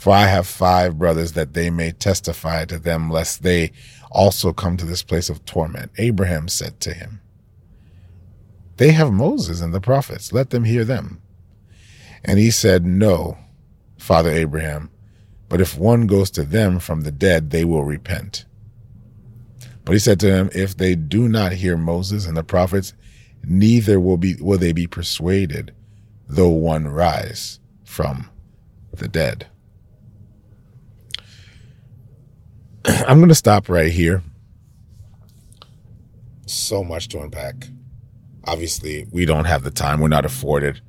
For 0.00 0.14
I 0.14 0.28
have 0.28 0.46
five 0.46 0.98
brothers 0.98 1.32
that 1.32 1.52
they 1.52 1.68
may 1.68 1.92
testify 1.92 2.64
to 2.64 2.78
them, 2.78 3.10
lest 3.10 3.42
they 3.42 3.70
also 4.10 4.50
come 4.50 4.78
to 4.78 4.86
this 4.86 5.02
place 5.02 5.28
of 5.28 5.44
torment. 5.44 5.92
Abraham 5.98 6.48
said 6.48 6.80
to 6.80 6.94
him, 6.94 7.20
They 8.78 8.92
have 8.92 9.12
Moses 9.12 9.60
and 9.60 9.74
the 9.74 9.80
prophets. 9.80 10.32
Let 10.32 10.48
them 10.48 10.64
hear 10.64 10.86
them. 10.86 11.20
And 12.24 12.38
he 12.38 12.50
said, 12.50 12.86
No, 12.86 13.36
Father 13.98 14.30
Abraham, 14.30 14.88
but 15.50 15.60
if 15.60 15.76
one 15.76 16.06
goes 16.06 16.30
to 16.30 16.44
them 16.44 16.78
from 16.78 17.02
the 17.02 17.12
dead, 17.12 17.50
they 17.50 17.66
will 17.66 17.84
repent. 17.84 18.46
But 19.84 19.92
he 19.92 19.98
said 19.98 20.18
to 20.20 20.32
him, 20.32 20.48
If 20.54 20.78
they 20.78 20.94
do 20.94 21.28
not 21.28 21.52
hear 21.52 21.76
Moses 21.76 22.26
and 22.26 22.38
the 22.38 22.42
prophets, 22.42 22.94
neither 23.44 24.00
will 24.00 24.16
be 24.16 24.36
will 24.36 24.56
they 24.56 24.72
be 24.72 24.86
persuaded, 24.86 25.74
though 26.26 26.48
one 26.48 26.88
rise 26.88 27.60
from 27.84 28.30
the 28.94 29.06
dead. 29.06 29.46
I'm 32.84 33.18
going 33.18 33.28
to 33.28 33.34
stop 33.34 33.68
right 33.68 33.92
here. 33.92 34.22
So 36.46 36.82
much 36.82 37.08
to 37.08 37.20
unpack. 37.20 37.68
Obviously, 38.44 39.06
we 39.12 39.24
don't 39.24 39.44
have 39.44 39.62
the 39.62 39.70
time. 39.70 40.00
We're 40.00 40.08
not 40.08 40.24
afforded 40.24 40.80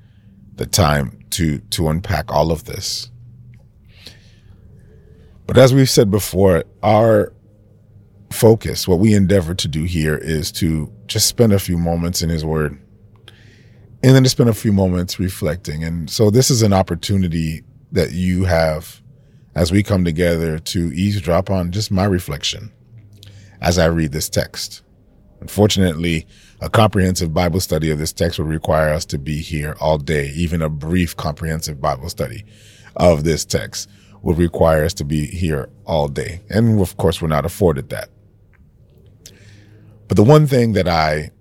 the 0.55 0.65
time 0.65 1.19
to 1.31 1.59
to 1.59 1.89
unpack 1.89 2.31
all 2.31 2.51
of 2.51 2.65
this. 2.65 3.09
But 5.47 5.57
as 5.57 5.73
we've 5.73 5.89
said 5.89 6.09
before, 6.09 6.63
our 6.81 7.33
focus, 8.31 8.87
what 8.87 8.99
we 8.99 9.13
endeavor 9.13 9.53
to 9.53 9.67
do 9.67 9.83
here 9.83 10.17
is 10.17 10.51
to 10.53 10.91
just 11.07 11.27
spend 11.27 11.51
a 11.51 11.59
few 11.59 11.77
moments 11.77 12.21
in 12.21 12.29
his 12.29 12.45
word 12.45 12.79
and 14.03 14.15
then 14.15 14.23
to 14.23 14.29
spend 14.29 14.49
a 14.49 14.53
few 14.53 14.71
moments 14.71 15.19
reflecting. 15.19 15.83
And 15.83 16.09
so 16.09 16.29
this 16.29 16.49
is 16.49 16.61
an 16.61 16.73
opportunity 16.73 17.63
that 17.91 18.13
you 18.13 18.45
have 18.45 19.00
as 19.55 19.71
we 19.71 19.83
come 19.83 20.05
together 20.05 20.59
to 20.59 20.91
eavesdrop 20.93 21.49
on 21.49 21.71
just 21.71 21.91
my 21.91 22.05
reflection 22.05 22.71
as 23.61 23.77
I 23.77 23.85
read 23.85 24.11
this 24.11 24.29
text. 24.29 24.81
Unfortunately, 25.39 26.27
a 26.61 26.69
comprehensive 26.69 27.33
Bible 27.33 27.59
study 27.59 27.89
of 27.89 27.97
this 27.97 28.13
text 28.13 28.37
would 28.37 28.47
require 28.47 28.89
us 28.89 29.05
to 29.05 29.17
be 29.17 29.41
here 29.41 29.75
all 29.79 29.97
day. 29.97 30.31
Even 30.35 30.61
a 30.61 30.69
brief 30.69 31.17
comprehensive 31.17 31.81
Bible 31.81 32.09
study 32.09 32.45
of 32.95 33.23
this 33.23 33.43
text 33.43 33.89
would 34.21 34.37
require 34.37 34.83
us 34.85 34.93
to 34.93 35.03
be 35.03 35.25
here 35.25 35.69
all 35.85 36.07
day. 36.07 36.41
And 36.49 36.79
of 36.79 36.97
course, 36.97 37.21
we're 37.21 37.27
not 37.27 37.45
afforded 37.45 37.89
that. 37.89 38.09
But 40.07 40.17
the 40.17 40.23
one 40.23 40.45
thing 40.45 40.73
that 40.73 40.87
I 40.87 41.31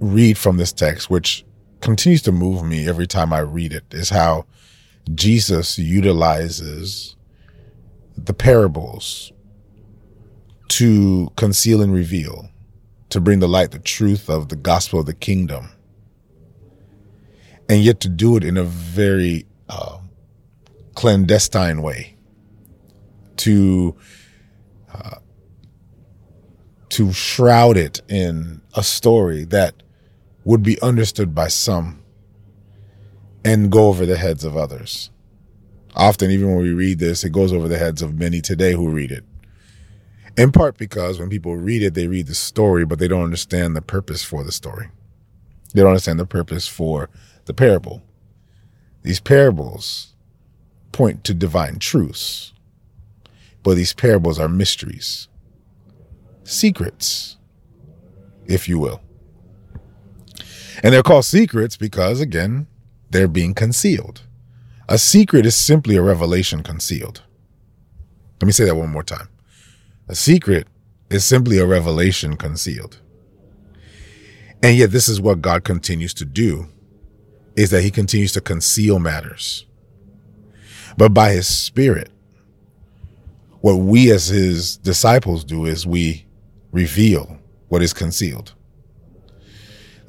read 0.00 0.36
from 0.36 0.58
this 0.58 0.72
text, 0.72 1.08
which 1.08 1.44
continues 1.80 2.22
to 2.22 2.32
move 2.32 2.64
me 2.64 2.88
every 2.88 3.06
time 3.06 3.32
I 3.32 3.38
read 3.38 3.72
it, 3.72 3.84
is 3.92 4.10
how 4.10 4.44
Jesus 5.14 5.78
utilizes 5.78 7.16
the 8.16 8.34
parables 8.34 9.32
to 10.68 11.30
conceal 11.36 11.82
and 11.82 11.92
reveal 11.92 12.48
to 13.10 13.20
bring 13.20 13.40
to 13.40 13.46
light 13.46 13.72
the 13.72 13.78
truth 13.78 14.30
of 14.30 14.48
the 14.48 14.56
gospel 14.56 15.00
of 15.00 15.06
the 15.06 15.14
kingdom, 15.14 15.68
and 17.68 17.82
yet 17.82 18.00
to 18.00 18.08
do 18.08 18.36
it 18.36 18.44
in 18.44 18.56
a 18.56 18.64
very 18.64 19.44
uh, 19.68 19.98
clandestine 20.94 21.82
way, 21.82 22.16
to 23.36 23.94
uh, 24.94 25.16
to 26.88 27.12
shroud 27.12 27.76
it 27.76 28.00
in 28.08 28.62
a 28.74 28.82
story 28.82 29.44
that 29.44 29.82
would 30.44 30.62
be 30.62 30.80
understood 30.80 31.34
by 31.34 31.48
some 31.48 32.01
and 33.44 33.70
go 33.70 33.88
over 33.88 34.06
the 34.06 34.16
heads 34.16 34.44
of 34.44 34.56
others. 34.56 35.10
Often, 35.94 36.30
even 36.30 36.48
when 36.48 36.62
we 36.62 36.72
read 36.72 36.98
this, 36.98 37.24
it 37.24 37.30
goes 37.30 37.52
over 37.52 37.68
the 37.68 37.78
heads 37.78 38.02
of 38.02 38.18
many 38.18 38.40
today 38.40 38.72
who 38.72 38.88
read 38.88 39.10
it. 39.12 39.24
In 40.38 40.50
part 40.50 40.78
because 40.78 41.18
when 41.18 41.28
people 41.28 41.56
read 41.56 41.82
it, 41.82 41.94
they 41.94 42.06
read 42.06 42.26
the 42.26 42.34
story, 42.34 42.86
but 42.86 42.98
they 42.98 43.08
don't 43.08 43.24
understand 43.24 43.76
the 43.76 43.82
purpose 43.82 44.24
for 44.24 44.42
the 44.42 44.52
story. 44.52 44.88
They 45.74 45.80
don't 45.82 45.90
understand 45.90 46.18
the 46.18 46.26
purpose 46.26 46.66
for 46.66 47.10
the 47.44 47.52
parable. 47.52 48.02
These 49.02 49.20
parables 49.20 50.14
point 50.92 51.24
to 51.24 51.34
divine 51.34 51.78
truths, 51.78 52.52
but 53.62 53.74
these 53.74 53.92
parables 53.92 54.38
are 54.38 54.48
mysteries, 54.48 55.28
secrets, 56.44 57.36
if 58.46 58.68
you 58.68 58.78
will. 58.78 59.02
And 60.82 60.94
they're 60.94 61.02
called 61.02 61.24
secrets 61.24 61.76
because, 61.76 62.20
again, 62.20 62.66
they're 63.12 63.28
being 63.28 63.54
concealed. 63.54 64.22
A 64.88 64.98
secret 64.98 65.46
is 65.46 65.54
simply 65.54 65.96
a 65.96 66.02
revelation 66.02 66.62
concealed. 66.62 67.22
Let 68.40 68.46
me 68.46 68.52
say 68.52 68.64
that 68.64 68.74
one 68.74 68.90
more 68.90 69.04
time. 69.04 69.28
A 70.08 70.14
secret 70.14 70.66
is 71.10 71.24
simply 71.24 71.58
a 71.58 71.66
revelation 71.66 72.36
concealed. 72.36 73.00
And 74.62 74.76
yet 74.76 74.90
this 74.90 75.08
is 75.08 75.20
what 75.20 75.42
God 75.42 75.64
continues 75.64 76.14
to 76.14 76.24
do 76.24 76.68
is 77.56 77.70
that 77.70 77.82
he 77.82 77.90
continues 77.90 78.32
to 78.32 78.40
conceal 78.40 78.98
matters. 78.98 79.66
But 80.96 81.10
by 81.10 81.32
his 81.32 81.46
spirit, 81.46 82.10
what 83.60 83.74
we 83.74 84.10
as 84.10 84.28
his 84.28 84.76
disciples 84.76 85.44
do 85.44 85.66
is 85.66 85.86
we 85.86 86.26
reveal 86.72 87.38
what 87.68 87.82
is 87.82 87.92
concealed. 87.92 88.54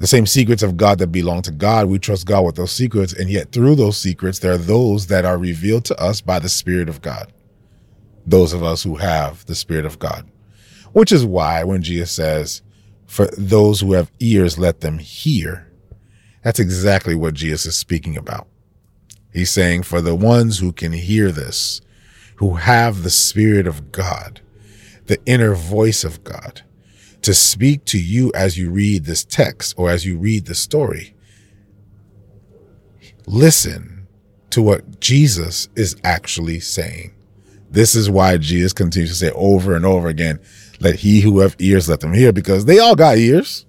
The 0.04 0.08
same 0.08 0.26
secrets 0.26 0.62
of 0.62 0.76
God 0.76 0.98
that 0.98 1.06
belong 1.06 1.40
to 1.40 1.50
God, 1.50 1.86
we 1.86 1.98
trust 1.98 2.26
God 2.26 2.44
with 2.44 2.56
those 2.56 2.72
secrets. 2.72 3.14
And 3.14 3.30
yet 3.30 3.52
through 3.52 3.76
those 3.76 3.96
secrets, 3.96 4.38
there 4.38 4.52
are 4.52 4.58
those 4.58 5.06
that 5.06 5.24
are 5.24 5.38
revealed 5.38 5.86
to 5.86 5.98
us 5.98 6.20
by 6.20 6.38
the 6.38 6.50
spirit 6.50 6.90
of 6.90 7.00
God 7.00 7.32
those 8.26 8.52
of 8.52 8.62
us 8.62 8.82
who 8.82 8.96
have 8.96 9.46
the 9.46 9.54
Spirit 9.54 9.86
of 9.86 9.98
God. 9.98 10.26
Which 10.92 11.10
is 11.10 11.24
why 11.24 11.64
when 11.64 11.82
Jesus 11.82 12.10
says, 12.10 12.60
for 13.06 13.28
those 13.38 13.80
who 13.80 13.92
have 13.94 14.12
ears, 14.20 14.58
let 14.58 14.80
them 14.80 14.98
hear, 14.98 15.70
that's 16.42 16.60
exactly 16.60 17.14
what 17.14 17.34
Jesus 17.34 17.66
is 17.66 17.76
speaking 17.76 18.16
about. 18.16 18.46
He's 19.32 19.50
saying, 19.50 19.84
for 19.84 20.00
the 20.00 20.14
ones 20.14 20.58
who 20.58 20.72
can 20.72 20.92
hear 20.92 21.32
this, 21.32 21.80
who 22.36 22.54
have 22.54 23.02
the 23.02 23.10
Spirit 23.10 23.66
of 23.66 23.90
God, 23.90 24.40
the 25.06 25.18
inner 25.26 25.54
voice 25.54 26.04
of 26.04 26.24
God, 26.24 26.62
to 27.24 27.32
speak 27.32 27.86
to 27.86 27.98
you 27.98 28.30
as 28.34 28.58
you 28.58 28.70
read 28.70 29.04
this 29.04 29.24
text 29.24 29.74
or 29.78 29.88
as 29.88 30.04
you 30.04 30.18
read 30.18 30.44
the 30.44 30.54
story, 30.54 31.14
listen 33.26 34.06
to 34.50 34.60
what 34.60 35.00
Jesus 35.00 35.70
is 35.74 35.96
actually 36.04 36.60
saying. 36.60 37.14
This 37.70 37.94
is 37.94 38.10
why 38.10 38.36
Jesus 38.36 38.74
continues 38.74 39.08
to 39.08 39.16
say 39.16 39.30
over 39.34 39.74
and 39.74 39.86
over 39.86 40.08
again, 40.08 40.38
let 40.80 40.96
he 40.96 41.22
who 41.22 41.40
have 41.40 41.56
ears 41.58 41.88
let 41.88 42.00
them 42.00 42.12
hear, 42.12 42.30
because 42.30 42.66
they 42.66 42.78
all 42.78 42.94
got 42.94 43.16
ears. 43.16 43.64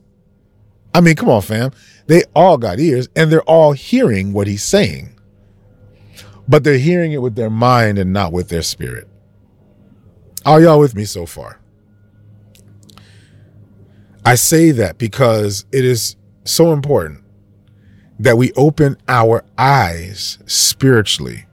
I 0.93 0.99
mean, 0.99 1.15
come 1.15 1.29
on, 1.29 1.41
fam. 1.41 1.71
They 2.07 2.23
all 2.35 2.57
got 2.57 2.79
ears 2.79 3.07
and 3.15 3.31
they're 3.31 3.41
all 3.43 3.71
hearing 3.71 4.33
what 4.33 4.47
he's 4.47 4.63
saying. 4.63 5.17
But 6.45 6.65
they're 6.65 6.77
hearing 6.77 7.13
it 7.13 7.21
with 7.21 7.35
their 7.35 7.49
mind 7.49 7.99
and 7.99 8.11
not 8.11 8.33
with 8.33 8.49
their 8.49 8.61
spirit. 8.61 9.07
Are 10.45 10.61
y'all 10.61 10.79
with 10.79 10.93
me 10.93 11.05
so 11.05 11.25
far? 11.25 11.61
I 14.25 14.35
say 14.35 14.71
that 14.71 14.97
because 14.97 15.65
it 15.71 15.85
is 15.85 16.15
so 16.45 16.73
important 16.73 17.23
that 18.19 18.37
we 18.37 18.51
open 18.53 18.97
our 19.07 19.43
eyes 19.57 20.39
spiritually 20.45 21.45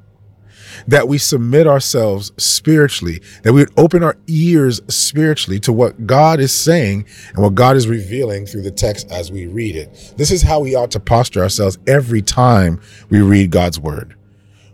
that 0.86 1.08
we 1.08 1.18
submit 1.18 1.66
ourselves 1.66 2.32
spiritually, 2.36 3.22
that 3.42 3.52
we 3.52 3.60
would 3.60 3.78
open 3.78 4.02
our 4.02 4.16
ears 4.26 4.80
spiritually 4.88 5.60
to 5.60 5.72
what 5.72 6.06
God 6.06 6.40
is 6.40 6.52
saying 6.52 7.06
and 7.34 7.42
what 7.42 7.54
God 7.54 7.76
is 7.76 7.88
revealing 7.88 8.46
through 8.46 8.62
the 8.62 8.70
text 8.70 9.10
as 9.10 9.30
we 9.30 9.46
read 9.46 9.76
it. 9.76 10.14
This 10.16 10.30
is 10.30 10.42
how 10.42 10.60
we 10.60 10.74
ought 10.74 10.90
to 10.92 11.00
posture 11.00 11.42
ourselves 11.42 11.78
every 11.86 12.22
time 12.22 12.80
we 13.10 13.20
read 13.20 13.50
God's 13.50 13.78
word. 13.78 14.16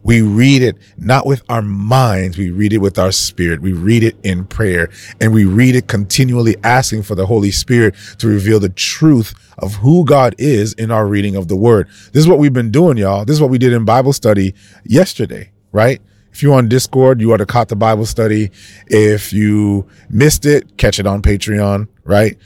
We 0.09 0.23
read 0.23 0.63
it 0.63 0.77
not 0.97 1.27
with 1.27 1.43
our 1.51 1.63
minds. 1.63 2.39
We 2.39 2.51
read 2.51 2.73
it 2.73 2.79
with 2.79 2.99
our 2.99 3.13
spirit. 3.13 3.61
We 3.61 3.73
read 3.73 4.03
it 4.03 4.17
in 4.23 4.47
prayer 4.47 4.89
and 5.21 5.35
we 5.35 5.45
read 5.45 5.77
it 5.77 5.87
continually 5.87 6.57
asking 6.65 7.03
for 7.03 7.15
the 7.15 7.27
Holy 7.27 7.51
Spirit 7.51 7.95
to 8.19 8.27
reveal 8.27 8.59
the 8.59 8.71
truth 8.71 9.35
of 9.59 9.75
who 9.75 10.07
God 10.07 10.35
is 10.39 10.73
in 10.73 10.91
our 10.91 11.07
reading 11.07 11.37
of 11.37 11.49
the 11.49 11.57
word. 11.57 11.89
This 12.13 12.23
is 12.23 12.27
what 12.29 12.39
we've 12.39 12.53
been 12.53 12.71
doing, 12.71 12.97
y'all. 12.97 13.25
This 13.27 13.35
is 13.35 13.41
what 13.43 13.51
we 13.51 13.59
did 13.59 13.73
in 13.75 13.85
Bible 13.85 14.15
study 14.15 14.55
yesterday 14.85 15.53
right? 15.73 16.01
If 16.33 16.43
you're 16.43 16.55
on 16.55 16.69
Discord, 16.69 17.21
you 17.21 17.33
ought 17.33 17.39
to 17.39 17.47
caught 17.47 17.69
the 17.69 17.77
Bible 17.77 18.07
study. 18.07 18.51
If 18.87 19.33
you 19.33 19.89
missed 20.09 20.47
it, 20.47 20.77
catch 20.77 20.99
it 20.99 21.07
on 21.07 21.23
Patreon, 21.23 21.89
right? 22.05 22.37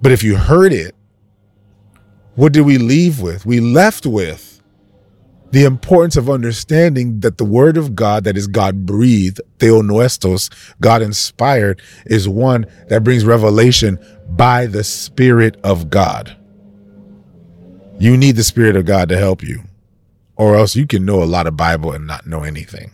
But 0.00 0.12
if 0.12 0.22
you 0.22 0.36
heard 0.36 0.72
it, 0.72 0.94
what 2.34 2.52
did 2.52 2.62
we 2.62 2.78
leave 2.78 3.20
with? 3.20 3.44
We 3.44 3.60
left 3.60 4.06
with 4.06 4.57
the 5.50 5.64
importance 5.64 6.16
of 6.16 6.28
understanding 6.28 7.20
that 7.20 7.38
the 7.38 7.44
word 7.44 7.76
of 7.76 7.94
God, 7.94 8.24
that 8.24 8.36
is 8.36 8.46
God 8.46 8.84
breathed, 8.84 9.40
Theopneustos, 9.58 10.50
God 10.80 11.00
inspired, 11.00 11.80
is 12.06 12.28
one 12.28 12.66
that 12.88 13.02
brings 13.02 13.24
revelation 13.24 13.98
by 14.28 14.66
the 14.66 14.84
Spirit 14.84 15.58
of 15.64 15.88
God. 15.88 16.36
You 17.98 18.16
need 18.16 18.36
the 18.36 18.44
Spirit 18.44 18.76
of 18.76 18.84
God 18.84 19.08
to 19.08 19.16
help 19.16 19.42
you, 19.42 19.62
or 20.36 20.54
else 20.54 20.76
you 20.76 20.86
can 20.86 21.04
know 21.04 21.22
a 21.22 21.24
lot 21.24 21.46
of 21.46 21.56
Bible 21.56 21.92
and 21.92 22.06
not 22.06 22.26
know 22.26 22.42
anything. 22.42 22.92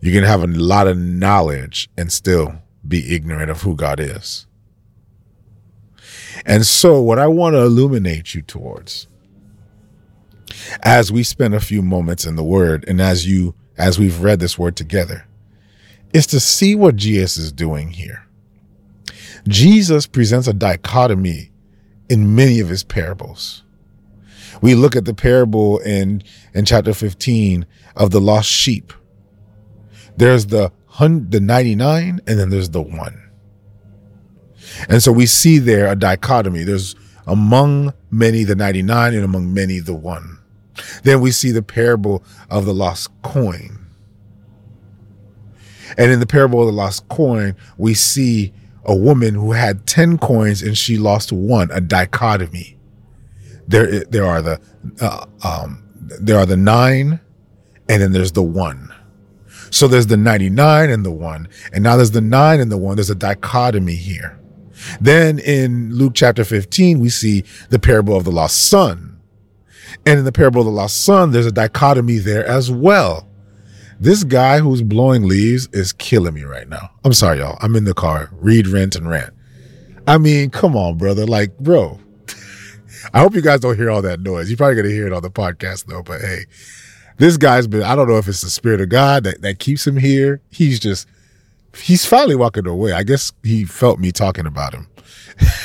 You 0.00 0.12
can 0.12 0.24
have 0.24 0.42
a 0.42 0.46
lot 0.46 0.86
of 0.86 0.98
knowledge 0.98 1.88
and 1.96 2.12
still 2.12 2.54
be 2.86 3.14
ignorant 3.14 3.50
of 3.50 3.62
who 3.62 3.74
God 3.74 3.98
is. 3.98 4.46
And 6.46 6.66
so, 6.66 7.00
what 7.00 7.18
I 7.18 7.26
want 7.26 7.54
to 7.54 7.62
illuminate 7.62 8.34
you 8.34 8.42
towards 8.42 9.08
as 10.82 11.10
we 11.10 11.22
spend 11.22 11.54
a 11.54 11.60
few 11.60 11.82
moments 11.82 12.24
in 12.24 12.36
the 12.36 12.44
Word 12.44 12.84
and 12.86 13.00
as 13.00 13.26
you, 13.26 13.54
as 13.76 13.98
we've 13.98 14.20
read 14.20 14.40
this 14.40 14.58
Word 14.58 14.76
together, 14.76 15.26
is 16.12 16.26
to 16.28 16.40
see 16.40 16.74
what 16.74 16.96
Jesus 16.96 17.36
is 17.36 17.52
doing 17.52 17.90
here. 17.90 18.26
Jesus 19.46 20.06
presents 20.06 20.46
a 20.46 20.54
dichotomy 20.54 21.50
in 22.08 22.34
many 22.34 22.60
of 22.60 22.68
his 22.68 22.84
parables. 22.84 23.62
We 24.62 24.74
look 24.74 24.96
at 24.96 25.04
the 25.04 25.14
parable 25.14 25.78
in, 25.80 26.22
in 26.54 26.64
chapter 26.64 26.94
15 26.94 27.66
of 27.96 28.10
the 28.10 28.20
lost 28.20 28.48
sheep. 28.48 28.92
There's 30.16 30.46
the, 30.46 30.72
the 30.98 31.40
99 31.42 32.20
and 32.26 32.38
then 32.38 32.50
there's 32.50 32.70
the 32.70 32.82
one. 32.82 33.20
And 34.88 35.02
so 35.02 35.12
we 35.12 35.26
see 35.26 35.58
there 35.58 35.90
a 35.90 35.96
dichotomy. 35.96 36.64
There's 36.64 36.94
among 37.26 37.92
many 38.10 38.44
the 38.44 38.54
99 38.54 39.14
and 39.14 39.24
among 39.24 39.52
many 39.52 39.80
the 39.80 39.94
one. 39.94 40.38
Then 41.02 41.20
we 41.20 41.30
see 41.30 41.50
the 41.50 41.62
parable 41.62 42.24
of 42.50 42.64
the 42.66 42.74
lost 42.74 43.10
coin. 43.22 43.78
And 45.96 46.10
in 46.10 46.20
the 46.20 46.26
parable 46.26 46.60
of 46.60 46.66
the 46.66 46.72
lost 46.72 47.08
coin, 47.08 47.54
we 47.78 47.94
see 47.94 48.52
a 48.84 48.94
woman 48.94 49.34
who 49.34 49.52
had 49.52 49.86
10 49.86 50.18
coins 50.18 50.62
and 50.62 50.76
she 50.76 50.98
lost 50.98 51.32
one, 51.32 51.70
a 51.70 51.80
dichotomy. 51.80 52.76
There, 53.66 54.04
there 54.04 54.26
are 54.26 54.42
the, 54.42 54.60
uh, 55.00 55.26
um, 55.42 55.84
there 56.20 56.38
are 56.38 56.46
the 56.46 56.56
nine 56.56 57.20
and 57.88 58.02
then 58.02 58.12
there's 58.12 58.32
the 58.32 58.42
one. 58.42 58.92
So 59.70 59.88
there's 59.88 60.06
the 60.06 60.16
99 60.16 60.90
and 60.90 61.04
the 61.04 61.10
one. 61.10 61.48
And 61.72 61.82
now 61.82 61.96
there's 61.96 62.12
the 62.12 62.20
nine 62.20 62.60
and 62.60 62.70
the 62.70 62.78
one. 62.78 62.96
There's 62.96 63.10
a 63.10 63.14
dichotomy 63.14 63.96
here. 63.96 64.38
Then 65.00 65.38
in 65.38 65.94
Luke 65.94 66.12
chapter 66.14 66.44
15, 66.44 67.00
we 67.00 67.08
see 67.08 67.44
the 67.70 67.78
parable 67.78 68.16
of 68.16 68.24
the 68.24 68.32
lost 68.32 68.68
son. 68.68 69.20
And 70.06 70.18
in 70.18 70.24
the 70.24 70.32
parable 70.32 70.60
of 70.60 70.66
the 70.66 70.72
lost 70.72 71.04
son, 71.04 71.30
there's 71.30 71.46
a 71.46 71.52
dichotomy 71.52 72.18
there 72.18 72.46
as 72.46 72.70
well. 72.70 73.28
This 74.00 74.24
guy 74.24 74.58
who's 74.58 74.82
blowing 74.82 75.26
leaves 75.26 75.68
is 75.72 75.92
killing 75.92 76.34
me 76.34 76.42
right 76.42 76.68
now. 76.68 76.90
I'm 77.04 77.12
sorry, 77.12 77.38
y'all. 77.38 77.58
I'm 77.60 77.76
in 77.76 77.84
the 77.84 77.94
car. 77.94 78.28
Read, 78.32 78.66
rent, 78.66 78.96
and 78.96 79.08
rant. 79.08 79.32
I 80.06 80.18
mean, 80.18 80.50
come 80.50 80.76
on, 80.76 80.98
brother. 80.98 81.26
Like, 81.26 81.56
bro. 81.58 82.00
I 83.14 83.20
hope 83.20 83.34
you 83.34 83.40
guys 83.40 83.60
don't 83.60 83.76
hear 83.76 83.90
all 83.90 84.02
that 84.02 84.20
noise. 84.20 84.50
You're 84.50 84.56
probably 84.56 84.76
gonna 84.76 84.88
hear 84.88 85.06
it 85.06 85.12
on 85.12 85.22
the 85.22 85.30
podcast 85.30 85.86
though, 85.86 86.02
but 86.02 86.20
hey, 86.20 86.44
this 87.18 87.36
guy's 87.36 87.66
been, 87.66 87.82
I 87.82 87.94
don't 87.94 88.08
know 88.08 88.18
if 88.18 88.28
it's 88.28 88.40
the 88.40 88.50
spirit 88.50 88.80
of 88.80 88.88
God 88.88 89.24
that, 89.24 89.42
that 89.42 89.58
keeps 89.58 89.86
him 89.86 89.96
here. 89.96 90.42
He's 90.50 90.80
just 90.80 91.06
he's 91.76 92.06
finally 92.06 92.36
walking 92.36 92.66
away. 92.66 92.92
I 92.92 93.02
guess 93.02 93.32
he 93.42 93.64
felt 93.64 93.98
me 93.98 94.12
talking 94.12 94.46
about 94.46 94.74
him. 94.74 94.88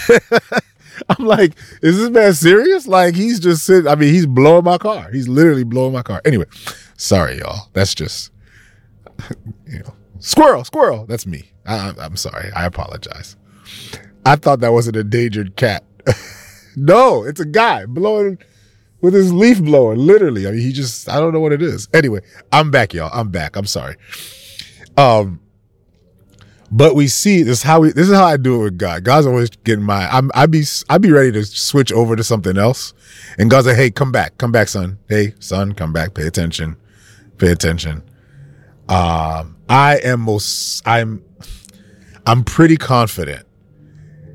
I'm 1.09 1.25
like, 1.25 1.53
is 1.81 1.97
this 1.97 2.09
man 2.09 2.33
serious? 2.33 2.87
Like 2.87 3.15
he's 3.15 3.39
just 3.39 3.65
sitting, 3.65 3.87
I 3.87 3.95
mean, 3.95 4.13
he's 4.13 4.25
blowing 4.25 4.65
my 4.65 4.77
car. 4.77 5.09
He's 5.11 5.27
literally 5.27 5.63
blowing 5.63 5.93
my 5.93 6.01
car. 6.01 6.21
Anyway, 6.25 6.45
sorry, 6.97 7.39
y'all. 7.39 7.69
That's 7.73 7.95
just, 7.95 8.31
you 9.65 9.79
know, 9.79 9.93
squirrel, 10.19 10.63
squirrel. 10.63 11.05
That's 11.05 11.25
me. 11.25 11.51
I, 11.65 11.93
I'm 11.99 12.17
sorry. 12.17 12.51
I 12.53 12.65
apologize. 12.65 13.35
I 14.25 14.35
thought 14.35 14.59
that 14.59 14.73
was 14.73 14.87
an 14.87 14.95
endangered 14.95 15.55
cat. 15.55 15.83
no, 16.75 17.23
it's 17.23 17.39
a 17.39 17.45
guy 17.45 17.85
blowing 17.85 18.37
with 19.01 19.13
his 19.13 19.31
leaf 19.31 19.61
blower, 19.61 19.95
literally. 19.95 20.47
I 20.47 20.51
mean, 20.51 20.61
he 20.61 20.73
just, 20.73 21.07
I 21.07 21.19
don't 21.19 21.33
know 21.33 21.39
what 21.39 21.53
it 21.53 21.61
is. 21.61 21.87
Anyway, 21.93 22.21
I'm 22.51 22.69
back, 22.71 22.93
y'all. 22.93 23.09
I'm 23.13 23.29
back. 23.29 23.55
I'm 23.55 23.65
sorry. 23.65 23.95
Um, 24.97 25.39
but 26.71 26.95
we 26.95 27.07
see 27.07 27.43
this 27.43 27.59
is 27.59 27.63
how 27.63 27.81
we 27.81 27.91
this 27.91 28.09
is 28.09 28.15
how 28.15 28.25
I 28.25 28.37
do 28.37 28.61
it 28.61 28.63
with 28.63 28.77
God. 28.77 29.03
God's 29.03 29.25
always 29.25 29.49
getting 29.49 29.83
my 29.83 30.07
I'm 30.09 30.31
I 30.33 30.45
be 30.45 30.63
I 30.89 30.97
be 30.97 31.11
ready 31.11 31.31
to 31.31 31.43
switch 31.45 31.91
over 31.91 32.15
to 32.15 32.23
something 32.23 32.57
else. 32.57 32.93
And 33.37 33.49
God's 33.49 33.67
like, 33.67 33.75
hey, 33.75 33.89
come 33.91 34.11
back, 34.11 34.37
come 34.37 34.51
back, 34.51 34.67
son. 34.67 34.99
Hey, 35.07 35.33
son, 35.39 35.73
come 35.73 35.93
back, 35.93 36.13
pay 36.13 36.27
attention. 36.27 36.77
Pay 37.37 37.51
attention. 37.51 38.03
Um, 38.87 39.57
I 39.67 39.99
am 40.03 40.21
most 40.21 40.87
I'm 40.87 41.23
I'm 42.25 42.43
pretty 42.43 42.77
confident 42.77 43.45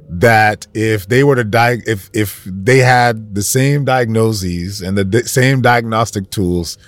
that 0.09 0.67
if 0.75 1.09
they 1.09 1.25
were 1.25 1.37
to 1.37 1.45
die 1.45 1.79
if 1.87 2.11
if 2.13 2.45
they 2.45 2.79
had 2.79 3.35
the 3.35 3.43
same 3.43 3.85
diagnoses 3.85 4.81
and 4.81 4.99
the 4.99 5.23
same 5.27 5.61
diagnostic 5.61 6.31
tools 6.31 6.79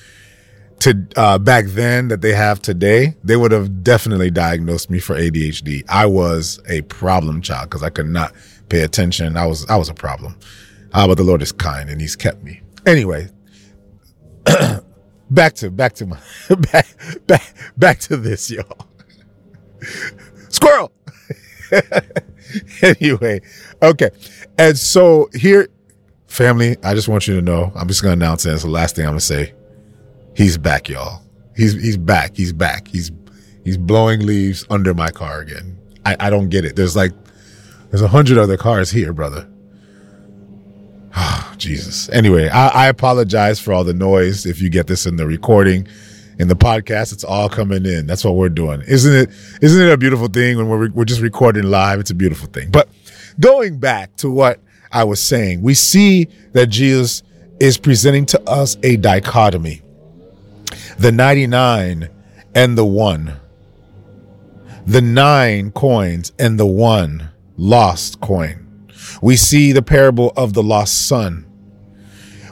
to 0.87 1.07
uh, 1.17 1.37
back 1.37 1.65
then 1.67 2.09
that 2.09 2.21
they 2.21 2.33
have 2.33 2.63
today, 2.63 3.17
they 3.25 3.37
would 3.37 3.51
have 3.51 3.83
definitely 3.83 4.31
diagnosed 4.31 4.89
me 4.89 5.01
for 5.01 5.17
ADHD. 5.17 5.83
I 5.89 6.07
was 6.07 6.61
a 6.69 6.83
problem 6.83 7.43
child 7.43 7.71
because 7.71 7.83
I 7.83 7.91
could 7.91 8.07
not 8.07 8.33
pay 8.69 8.83
attention. 8.83 9.37
I 9.37 9.47
was 9.47 9.69
I 9.69 9.77
was 9.77 9.89
a 9.89 9.95
problem. 9.95 10.39
Uh, 10.93 11.09
but 11.09 11.17
the 11.17 11.25
Lord 11.25 11.43
is 11.43 11.51
kind 11.51 11.91
and 11.91 12.01
He's 12.01 12.15
kept 12.15 12.45
me. 12.45 12.63
Anyway, 12.87 13.29
back 15.31 15.55
to 15.55 15.73
back 15.73 15.95
to 15.95 16.07
my 16.07 16.21
back 16.73 16.87
back 17.27 17.55
back 17.77 17.99
to 18.01 18.17
this, 18.17 18.49
y'all. 18.49 18.87
Squirrel. 20.51 20.93
anyway, 22.83 23.41
okay, 23.83 24.11
and 24.57 24.79
so 24.79 25.29
here, 25.35 25.69
family, 26.29 26.77
I 26.85 26.95
just 26.95 27.09
want 27.09 27.27
you 27.27 27.35
to 27.35 27.43
know. 27.43 27.73
I'm 27.75 27.89
just 27.89 28.03
gonna 28.03 28.13
announce 28.13 28.47
it. 28.47 28.53
It's 28.53 28.63
the 28.63 28.71
last 28.71 28.95
thing 28.95 29.05
I'm 29.05 29.11
gonna 29.11 29.21
say 29.21 29.53
He's 30.37 30.59
back, 30.59 30.91
y'all. 30.91 31.23
He's 31.57 31.73
he's 31.73 31.97
back. 31.97 32.37
He's 32.37 32.53
back. 32.53 32.89
He's 32.89 33.11
he's 33.65 33.79
blowing 33.79 34.27
leaves 34.27 34.67
under 34.69 34.93
my 34.93 35.11
car 35.11 35.41
again. 35.41 35.79
I, 36.05 36.17
I 36.21 36.31
don't 36.31 36.51
get 36.51 36.67
it. 36.67 36.77
There's 36.77 36.95
like 36.95 37.13
there's 37.91 38.03
a 38.03 38.09
hundred 38.09 38.37
other 38.37 38.59
cars 38.59 38.91
here, 38.91 39.15
brother. 39.15 39.49
Oh, 41.17 41.55
Jesus. 41.57 42.11
Anyway, 42.11 42.51
I, 42.51 42.69
I 42.69 42.89
apologize 42.89 43.59
for 43.59 43.73
all 43.73 43.83
the 43.83 43.95
noise. 43.95 44.45
If 44.45 44.61
you 44.61 44.69
get 44.69 44.89
this 44.89 45.07
in 45.07 45.17
the 45.17 45.27
recording, 45.27 45.89
in 46.39 46.49
the 46.49 46.57
podcast, 46.57 47.15
it's 47.15 47.25
all 47.25 47.49
coming 47.49 47.87
in. 47.87 48.07
That's 48.07 48.23
what 48.23 48.35
we're 48.35 48.51
doing. 48.51 48.83
Isn't 48.83 49.15
it? 49.15 49.31
Isn't 49.63 49.81
it 49.81 49.91
a 49.91 49.97
beautiful 49.97 50.29
thing 50.29 50.59
when 50.59 50.69
we're, 50.69 50.91
we're 50.91 51.07
just 51.07 51.23
recording 51.23 51.65
live? 51.65 51.99
It's 51.99 52.11
a 52.11 52.15
beautiful 52.15 52.49
thing. 52.49 52.71
But 52.71 52.91
going 53.41 53.79
back 53.79 54.15
to 54.17 54.31
what 54.31 54.61
I 54.93 55.05
was 55.05 55.23
saying, 55.23 55.63
we 55.63 55.73
see 55.73 56.29
that 56.53 56.67
Jesus 56.67 57.23
is 57.59 57.79
presenting 57.79 58.27
to 58.27 58.43
us 58.47 58.77
a 58.83 58.97
dichotomy 58.97 59.81
the 60.99 61.13
99 61.13 62.09
and 62.55 62.79
the 62.79 62.85
one, 62.85 63.39
the 64.87 65.03
nine 65.03 65.71
coins 65.73 66.33
and 66.39 66.59
the 66.59 66.67
one 66.67 67.31
lost 67.57 68.21
coin. 68.21 68.89
We 69.21 69.37
see 69.37 69.73
the 69.73 69.83
parable 69.83 70.33
of 70.37 70.55
the 70.55 70.63
lost 70.63 71.07
son, 71.07 71.47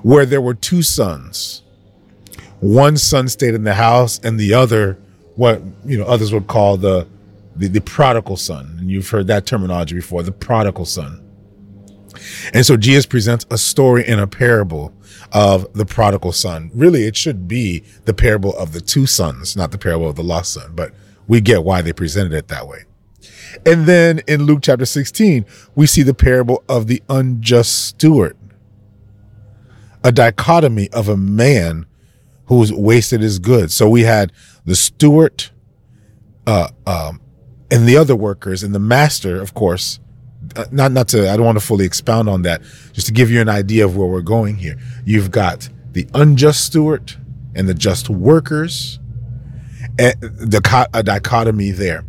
where 0.03 0.27
there 0.27 0.41
were 0.41 0.55
two 0.55 0.83
sons. 0.83 1.63
One 2.61 2.97
son 2.97 3.29
stayed 3.29 3.55
in 3.55 3.65
the 3.65 3.75
house, 3.75 4.19
and 4.21 4.39
the 4.39 4.55
other, 4.55 4.99
what 5.37 5.63
you 5.85 5.99
know, 5.99 6.05
others 6.05 6.33
would 6.33 6.47
call 6.47 6.77
the, 6.77 7.07
the, 7.57 7.69
the 7.69 7.81
prodigal 7.81 8.37
son. 8.37 8.77
And 8.79 8.91
you've 8.91 9.09
heard 9.09 9.27
that 9.29 9.47
terminology 9.47 9.95
before, 9.95 10.23
the 10.23 10.33
prodigal 10.33 10.85
son. 10.85 11.24
And 12.53 12.65
so 12.65 12.77
Jesus 12.77 13.07
presents 13.07 13.47
a 13.51 13.59
story 13.59 14.07
in 14.07 14.19
a 14.19 14.27
parable 14.27 14.93
of 15.33 15.73
the 15.73 15.85
prodigal 15.85 16.33
son. 16.33 16.71
Really, 16.75 17.05
it 17.05 17.17
should 17.17 17.49
be 17.49 17.85
the 18.05 18.15
parable 18.15 18.57
of 18.57 18.73
the 18.73 18.81
two 18.81 19.07
sons, 19.07 19.57
not 19.57 19.71
the 19.71 19.79
parable 19.79 20.09
of 20.09 20.17
the 20.17 20.23
lost 20.23 20.53
son, 20.53 20.73
but 20.75 20.93
we 21.27 21.41
get 21.41 21.65
why 21.65 21.83
they 21.83 21.93
presented 21.93 22.33
it 22.33 22.49
that 22.49 22.69
way. 22.69 22.85
And 23.67 23.87
then 23.87 24.21
in 24.27 24.45
Luke 24.45 24.61
chapter 24.63 24.85
16, 24.85 25.45
we 25.75 25.87
see 25.87 26.03
the 26.03 26.15
parable 26.15 26.65
of 26.69 26.87
the 26.87 27.03
unjust 27.09 27.87
steward, 27.87 28.37
a 30.03 30.13
dichotomy 30.13 30.89
of 30.91 31.09
a 31.09 31.17
man 31.17 31.87
who's 32.47 32.73
wasted 32.73 33.21
his 33.21 33.39
goods. 33.39 33.75
So 33.75 33.89
we 33.89 34.03
had 34.03 34.33
the 34.65 34.77
steward, 34.77 35.51
uh, 36.47 36.69
um, 36.87 37.21
and 37.71 37.87
the 37.87 37.97
other 37.97 38.15
workers, 38.15 38.63
and 38.63 38.75
the 38.75 38.79
master, 38.79 39.41
of 39.41 39.55
course, 39.55 39.99
Uh, 40.57 40.65
not 40.71 40.93
not 40.93 41.09
to 41.09 41.31
I 41.31 41.37
don't 41.37 41.47
want 41.47 41.59
to 41.59 41.65
fully 41.65 41.85
expound 41.85 42.29
on 42.29 42.43
that. 42.43 42.63
Just 42.93 43.07
to 43.07 43.13
give 43.13 43.31
you 43.31 43.41
an 43.41 43.49
idea 43.49 43.85
of 43.85 43.97
where 43.97 44.07
we're 44.07 44.23
going 44.23 44.57
here. 44.57 44.77
You've 45.05 45.31
got 45.31 45.69
the 45.93 46.07
unjust 46.15 46.65
steward 46.65 47.15
and 47.55 47.69
the 47.69 47.75
just 47.75 48.11
workers, 48.11 48.99
and 49.99 50.21
the 50.21 50.89
a 50.93 51.03
dichotomy 51.03 51.71
there. 51.71 52.05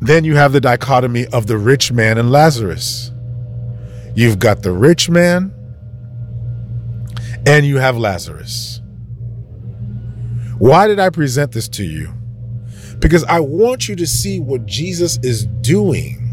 Then 0.00 0.24
you 0.24 0.36
have 0.36 0.52
the 0.52 0.60
dichotomy 0.60 1.26
of 1.28 1.46
the 1.46 1.56
rich 1.56 1.90
man 1.90 2.18
and 2.18 2.30
Lazarus. 2.30 3.10
You've 4.14 4.38
got 4.38 4.62
the 4.62 4.72
rich 4.72 5.10
man, 5.10 5.52
and 7.46 7.66
you 7.66 7.78
have 7.78 7.96
Lazarus. 7.96 8.80
Why 10.58 10.86
did 10.86 11.00
I 11.00 11.10
present 11.10 11.52
this 11.52 11.68
to 11.70 11.84
you? 11.84 12.12
Because 12.98 13.24
I 13.24 13.40
want 13.40 13.88
you 13.88 13.96
to 13.96 14.06
see 14.06 14.40
what 14.40 14.66
Jesus 14.66 15.18
is 15.22 15.46
doing 15.60 16.23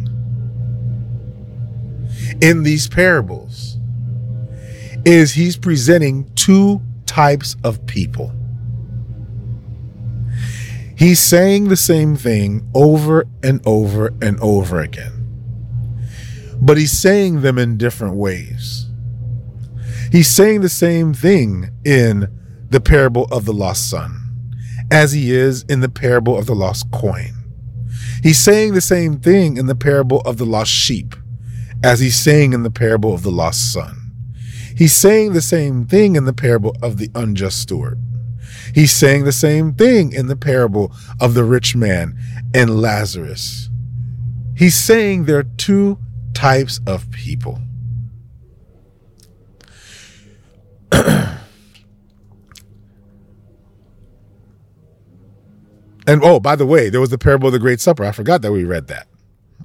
in 2.41 2.63
these 2.63 2.87
parables 2.87 3.77
is 5.05 5.33
he's 5.33 5.57
presenting 5.57 6.31
two 6.35 6.81
types 7.05 7.55
of 7.63 7.85
people. 7.85 8.33
He's 10.97 11.19
saying 11.19 11.69
the 11.69 11.77
same 11.77 12.15
thing 12.15 12.69
over 12.75 13.25
and 13.41 13.61
over 13.65 14.13
and 14.21 14.39
over 14.39 14.79
again. 14.79 15.13
But 16.61 16.77
he's 16.77 16.91
saying 16.91 17.41
them 17.41 17.57
in 17.57 17.77
different 17.77 18.15
ways. 18.15 18.87
He's 20.11 20.29
saying 20.29 20.61
the 20.61 20.69
same 20.69 21.13
thing 21.13 21.71
in 21.83 22.27
the 22.69 22.81
parable 22.81 23.25
of 23.31 23.45
the 23.45 23.53
lost 23.53 23.89
son 23.89 24.17
as 24.91 25.13
he 25.13 25.31
is 25.31 25.63
in 25.63 25.79
the 25.79 25.89
parable 25.89 26.37
of 26.37 26.45
the 26.45 26.53
lost 26.53 26.91
coin. 26.91 27.33
He's 28.21 28.37
saying 28.37 28.73
the 28.73 28.81
same 28.81 29.19
thing 29.19 29.57
in 29.57 29.65
the 29.65 29.75
parable 29.75 30.21
of 30.21 30.37
the 30.37 30.45
lost 30.45 30.71
sheep 30.71 31.15
as 31.83 31.99
he's 31.99 32.17
saying 32.17 32.53
in 32.53 32.63
the 32.63 32.71
parable 32.71 33.13
of 33.13 33.23
the 33.23 33.31
lost 33.31 33.73
son. 33.73 34.11
He's 34.75 34.93
saying 34.93 35.33
the 35.33 35.41
same 35.41 35.85
thing 35.85 36.15
in 36.15 36.25
the 36.25 36.33
parable 36.33 36.75
of 36.81 36.97
the 36.97 37.09
unjust 37.15 37.61
steward. 37.61 37.99
He's 38.73 38.91
saying 38.91 39.25
the 39.25 39.31
same 39.31 39.73
thing 39.73 40.13
in 40.13 40.27
the 40.27 40.35
parable 40.35 40.93
of 41.19 41.33
the 41.33 41.43
rich 41.43 41.75
man 41.75 42.17
and 42.53 42.81
Lazarus. 42.81 43.69
He's 44.55 44.75
saying 44.75 45.25
there 45.25 45.39
are 45.39 45.43
two 45.57 45.97
types 46.33 46.79
of 46.87 47.09
people. 47.11 47.59
and 50.91 51.39
oh, 56.07 56.39
by 56.39 56.55
the 56.55 56.65
way, 56.65 56.89
there 56.89 57.01
was 57.01 57.09
the 57.09 57.17
parable 57.17 57.47
of 57.47 57.53
the 57.53 57.59
Great 57.59 57.79
Supper. 57.79 58.03
I 58.03 58.11
forgot 58.11 58.41
that 58.41 58.51
we 58.51 58.63
read 58.63 58.87
that. 58.87 59.07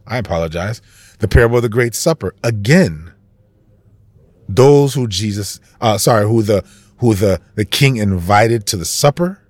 I 0.06 0.18
apologize. 0.18 0.80
The 1.18 1.28
parable 1.28 1.56
of 1.56 1.62
the 1.62 1.68
Great 1.68 1.94
Supper. 1.94 2.34
Again, 2.42 3.12
those 4.48 4.94
who 4.94 5.08
Jesus, 5.08 5.60
uh, 5.80 5.98
sorry, 5.98 6.26
who 6.26 6.42
the 6.42 6.64
who 6.98 7.14
the 7.14 7.40
the 7.54 7.64
king 7.64 7.96
invited 7.96 8.66
to 8.66 8.76
the 8.76 8.84
supper, 8.84 9.40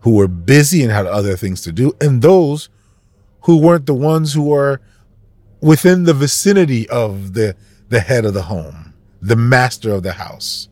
who 0.00 0.14
were 0.14 0.28
busy 0.28 0.82
and 0.82 0.92
had 0.92 1.06
other 1.06 1.36
things 1.36 1.62
to 1.62 1.72
do, 1.72 1.94
and 2.00 2.22
those 2.22 2.68
who 3.42 3.58
weren't 3.58 3.86
the 3.86 3.94
ones 3.94 4.34
who 4.34 4.42
were 4.42 4.80
within 5.60 6.04
the 6.04 6.14
vicinity 6.14 6.88
of 6.88 7.34
the 7.34 7.56
the 7.88 8.00
head 8.00 8.24
of 8.24 8.34
the 8.34 8.42
home, 8.42 8.94
the 9.20 9.36
master 9.36 9.92
of 9.92 10.02
the 10.02 10.12
house. 10.12 10.68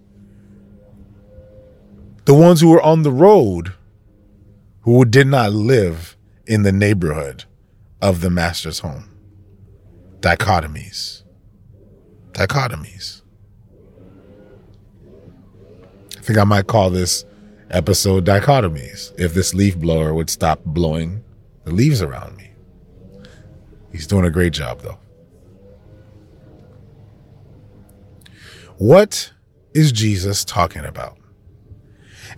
The 2.24 2.34
ones 2.34 2.60
who 2.60 2.70
were 2.70 2.82
on 2.82 3.02
the 3.02 3.12
road 3.12 3.74
who 4.82 5.04
did 5.04 5.26
not 5.26 5.52
live 5.52 6.16
in 6.46 6.62
the 6.62 6.72
neighborhood 6.72 7.44
of 8.00 8.20
the 8.20 8.30
master's 8.30 8.80
home. 8.80 9.13
Dichotomies. 10.24 11.22
Dichotomies. 12.32 13.20
I 16.16 16.20
think 16.22 16.38
I 16.38 16.44
might 16.44 16.66
call 16.66 16.88
this 16.88 17.26
episode 17.70 18.24
Dichotomies 18.24 19.12
if 19.18 19.34
this 19.34 19.52
leaf 19.52 19.76
blower 19.76 20.14
would 20.14 20.30
stop 20.30 20.64
blowing 20.64 21.22
the 21.64 21.72
leaves 21.72 22.00
around 22.00 22.38
me. 22.38 22.52
He's 23.92 24.06
doing 24.06 24.24
a 24.24 24.30
great 24.30 24.54
job, 24.54 24.80
though. 24.80 24.96
What 28.78 29.30
is 29.74 29.92
Jesus 29.92 30.42
talking 30.42 30.86
about? 30.86 31.18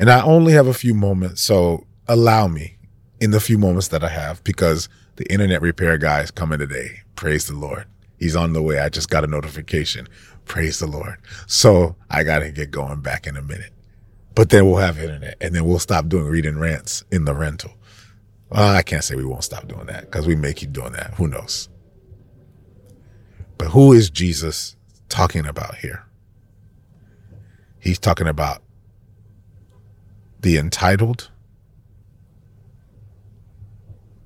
And 0.01 0.11
I 0.11 0.23
only 0.23 0.55
have 0.55 0.67
a 0.67 0.75
few 0.75 0.93
moments, 0.93 1.41
so 1.41 1.87
allow 2.09 2.49
me 2.49 2.79
in 3.21 3.31
the 3.31 3.39
few 3.39 3.59
moments 3.59 3.87
that 3.89 4.03
I 4.03 4.09
have 4.09 4.43
because 4.43 4.89
the 5.15 5.33
internet 5.33 5.63
repair 5.63 5.99
guy 5.99 6.23
is 6.23 6.33
coming 6.33 6.59
today. 6.59 7.03
Praise 7.17 7.47
the 7.47 7.55
Lord. 7.55 7.87
He's 8.19 8.37
on 8.37 8.53
the 8.53 8.63
way. 8.63 8.79
I 8.79 8.89
just 8.89 9.11
got 9.11 9.25
a 9.25 9.27
notification. 9.27 10.09
Praise 10.45 10.79
the 10.79 10.87
Lord. 10.87 11.17
So 11.47 11.97
I 12.11 12.23
got 12.23 12.41
to 12.41 12.51
get 12.51 12.71
going 12.71 13.01
back 13.01 13.27
in 13.27 13.37
a 13.37 13.43
minute. 13.43 13.73
But 14.35 14.51
then 14.51 14.67
we'll 14.67 14.77
have 14.77 14.99
internet 14.99 15.37
and 15.41 15.55
then 15.55 15.65
we'll 15.65 15.79
stop 15.79 16.09
doing 16.09 16.27
reading 16.27 16.59
rants 16.59 17.03
in 17.11 17.25
the 17.25 17.35
rental. 17.35 17.73
Well, 18.51 18.75
I 18.75 18.83
can't 18.83 19.03
say 19.03 19.17
we 19.17 19.25
won't 19.25 19.45
stop 19.45 19.67
doing 19.67 19.87
that 19.87 20.03
because 20.03 20.27
we 20.27 20.37
may 20.37 20.53
keep 20.53 20.73
doing 20.73 20.93
that. 20.93 21.15
Who 21.15 21.27
knows? 21.27 21.69
But 23.59 23.69
who 23.69 23.93
is 23.93 24.11
Jesus 24.11 24.77
talking 25.09 25.47
about 25.47 25.77
here? 25.77 26.05
He's 27.81 27.99
talking 27.99 28.29
about 28.29 28.63
the 30.41 30.59
entitled 30.59 31.31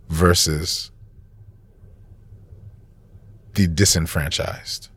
versus 0.08 0.90
the 3.54 3.66
disenfranchised. 3.66 4.88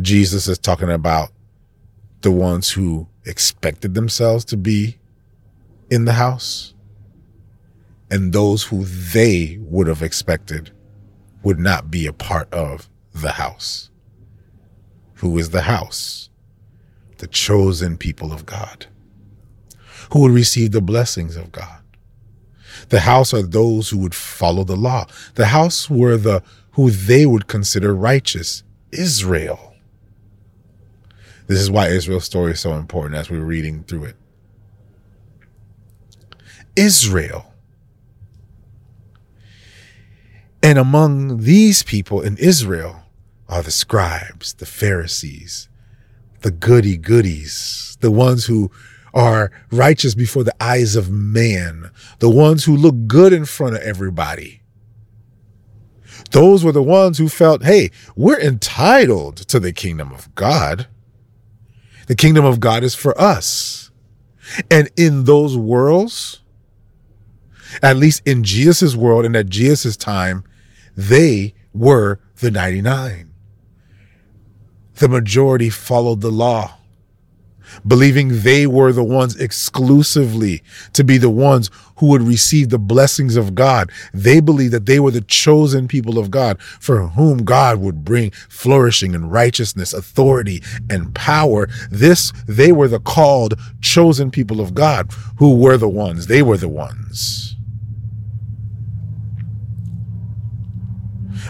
Jesus 0.00 0.48
is 0.48 0.58
talking 0.58 0.90
about 0.90 1.30
the 2.20 2.30
ones 2.30 2.70
who 2.70 3.08
expected 3.24 3.94
themselves 3.94 4.44
to 4.46 4.56
be 4.56 4.98
in 5.90 6.04
the 6.04 6.12
house 6.12 6.74
and 8.10 8.32
those 8.32 8.64
who 8.64 8.84
they 8.84 9.58
would 9.62 9.86
have 9.86 10.02
expected 10.02 10.70
would 11.42 11.58
not 11.58 11.90
be 11.90 12.06
a 12.06 12.12
part 12.12 12.52
of 12.52 12.88
the 13.14 13.32
house. 13.32 13.90
Who 15.14 15.38
is 15.38 15.50
the 15.50 15.62
house? 15.62 16.28
The 17.18 17.26
chosen 17.26 17.96
people 17.96 18.32
of 18.32 18.44
God, 18.44 18.86
who 20.12 20.20
would 20.20 20.32
receive 20.32 20.72
the 20.72 20.80
blessings 20.80 21.36
of 21.36 21.52
God. 21.52 21.80
The 22.88 23.00
house 23.00 23.32
are 23.32 23.42
those 23.42 23.90
who 23.90 23.98
would 23.98 24.14
follow 24.14 24.64
the 24.64 24.76
law. 24.76 25.06
The 25.36 25.46
house 25.46 25.88
were 25.88 26.16
the 26.16 26.42
who 26.72 26.90
they 26.90 27.26
would 27.26 27.46
consider 27.46 27.94
righteous, 27.94 28.62
Israel. 28.90 29.74
This 31.46 31.60
is 31.60 31.70
why 31.70 31.88
Israel's 31.88 32.24
story 32.24 32.52
is 32.52 32.60
so 32.60 32.74
important 32.74 33.14
as 33.14 33.30
we're 33.30 33.40
reading 33.40 33.84
through 33.84 34.04
it. 34.04 34.16
Israel. 36.76 37.52
And 40.62 40.78
among 40.78 41.38
these 41.38 41.82
people 41.82 42.20
in 42.20 42.36
Israel 42.38 43.02
are 43.48 43.62
the 43.62 43.70
scribes, 43.70 44.54
the 44.54 44.66
Pharisees, 44.66 45.68
the 46.40 46.50
goody 46.50 46.96
goodies, 46.96 47.98
the 48.00 48.10
ones 48.10 48.46
who 48.46 48.70
are 49.12 49.52
righteous 49.70 50.14
before 50.14 50.44
the 50.44 50.54
eyes 50.62 50.96
of 50.96 51.10
man, 51.10 51.90
the 52.20 52.30
ones 52.30 52.64
who 52.64 52.74
look 52.74 53.06
good 53.06 53.32
in 53.32 53.44
front 53.44 53.74
of 53.74 53.82
everybody. 53.82 54.61
Those 56.32 56.64
were 56.64 56.72
the 56.72 56.82
ones 56.82 57.18
who 57.18 57.28
felt, 57.28 57.64
hey, 57.64 57.90
we're 58.16 58.40
entitled 58.40 59.36
to 59.48 59.60
the 59.60 59.72
kingdom 59.72 60.12
of 60.12 60.34
God. 60.34 60.86
The 62.06 62.16
kingdom 62.16 62.44
of 62.44 62.58
God 62.58 62.82
is 62.82 62.94
for 62.94 63.18
us. 63.20 63.90
And 64.70 64.90
in 64.96 65.24
those 65.24 65.56
worlds, 65.56 66.40
at 67.82 67.96
least 67.96 68.22
in 68.26 68.44
Jesus' 68.44 68.96
world 68.96 69.24
and 69.24 69.36
at 69.36 69.48
Jesus' 69.48 69.96
time, 69.96 70.44
they 70.96 71.54
were 71.72 72.20
the 72.40 72.50
99. 72.50 73.32
The 74.96 75.08
majority 75.08 75.70
followed 75.70 76.20
the 76.20 76.30
law 76.30 76.78
believing 77.86 78.40
they 78.42 78.66
were 78.66 78.92
the 78.92 79.04
ones 79.04 79.36
exclusively 79.36 80.62
to 80.92 81.04
be 81.04 81.18
the 81.18 81.30
ones 81.30 81.70
who 81.96 82.06
would 82.06 82.22
receive 82.22 82.68
the 82.68 82.78
blessings 82.78 83.36
of 83.36 83.54
God. 83.54 83.90
They 84.12 84.40
believed 84.40 84.72
that 84.72 84.86
they 84.86 84.98
were 84.98 85.10
the 85.10 85.20
chosen 85.20 85.86
people 85.86 86.18
of 86.18 86.30
God 86.30 86.60
for 86.60 87.08
whom 87.08 87.44
God 87.44 87.78
would 87.78 88.04
bring 88.04 88.32
flourishing 88.48 89.14
and 89.14 89.30
righteousness, 89.30 89.92
authority 89.92 90.62
and 90.90 91.14
power. 91.14 91.68
This, 91.90 92.32
they 92.46 92.72
were 92.72 92.88
the 92.88 93.00
called 93.00 93.54
chosen 93.80 94.30
people 94.30 94.60
of 94.60 94.74
God 94.74 95.12
who 95.38 95.56
were 95.56 95.76
the 95.76 95.88
ones. 95.88 96.26
They 96.26 96.42
were 96.42 96.56
the 96.56 96.68
ones. 96.68 97.56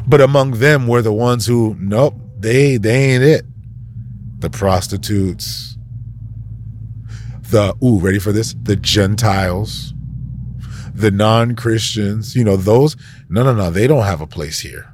But 0.06 0.20
among 0.20 0.52
them 0.52 0.86
were 0.86 1.02
the 1.02 1.12
ones 1.12 1.46
who, 1.46 1.76
nope, 1.78 2.14
they, 2.38 2.76
they 2.76 3.14
ain't 3.14 3.22
it. 3.22 3.46
The 4.40 4.50
prostitutes, 4.50 5.71
the 7.52 7.76
ooh, 7.82 8.00
ready 8.00 8.18
for 8.18 8.32
this? 8.32 8.54
The 8.60 8.74
Gentiles, 8.76 9.94
the 10.92 11.12
non-Christians, 11.12 12.34
you 12.34 12.42
know, 12.42 12.56
those 12.56 12.96
no 13.28 13.44
no 13.44 13.54
no, 13.54 13.70
they 13.70 13.86
don't 13.86 14.04
have 14.04 14.20
a 14.20 14.26
place 14.26 14.60
here. 14.60 14.92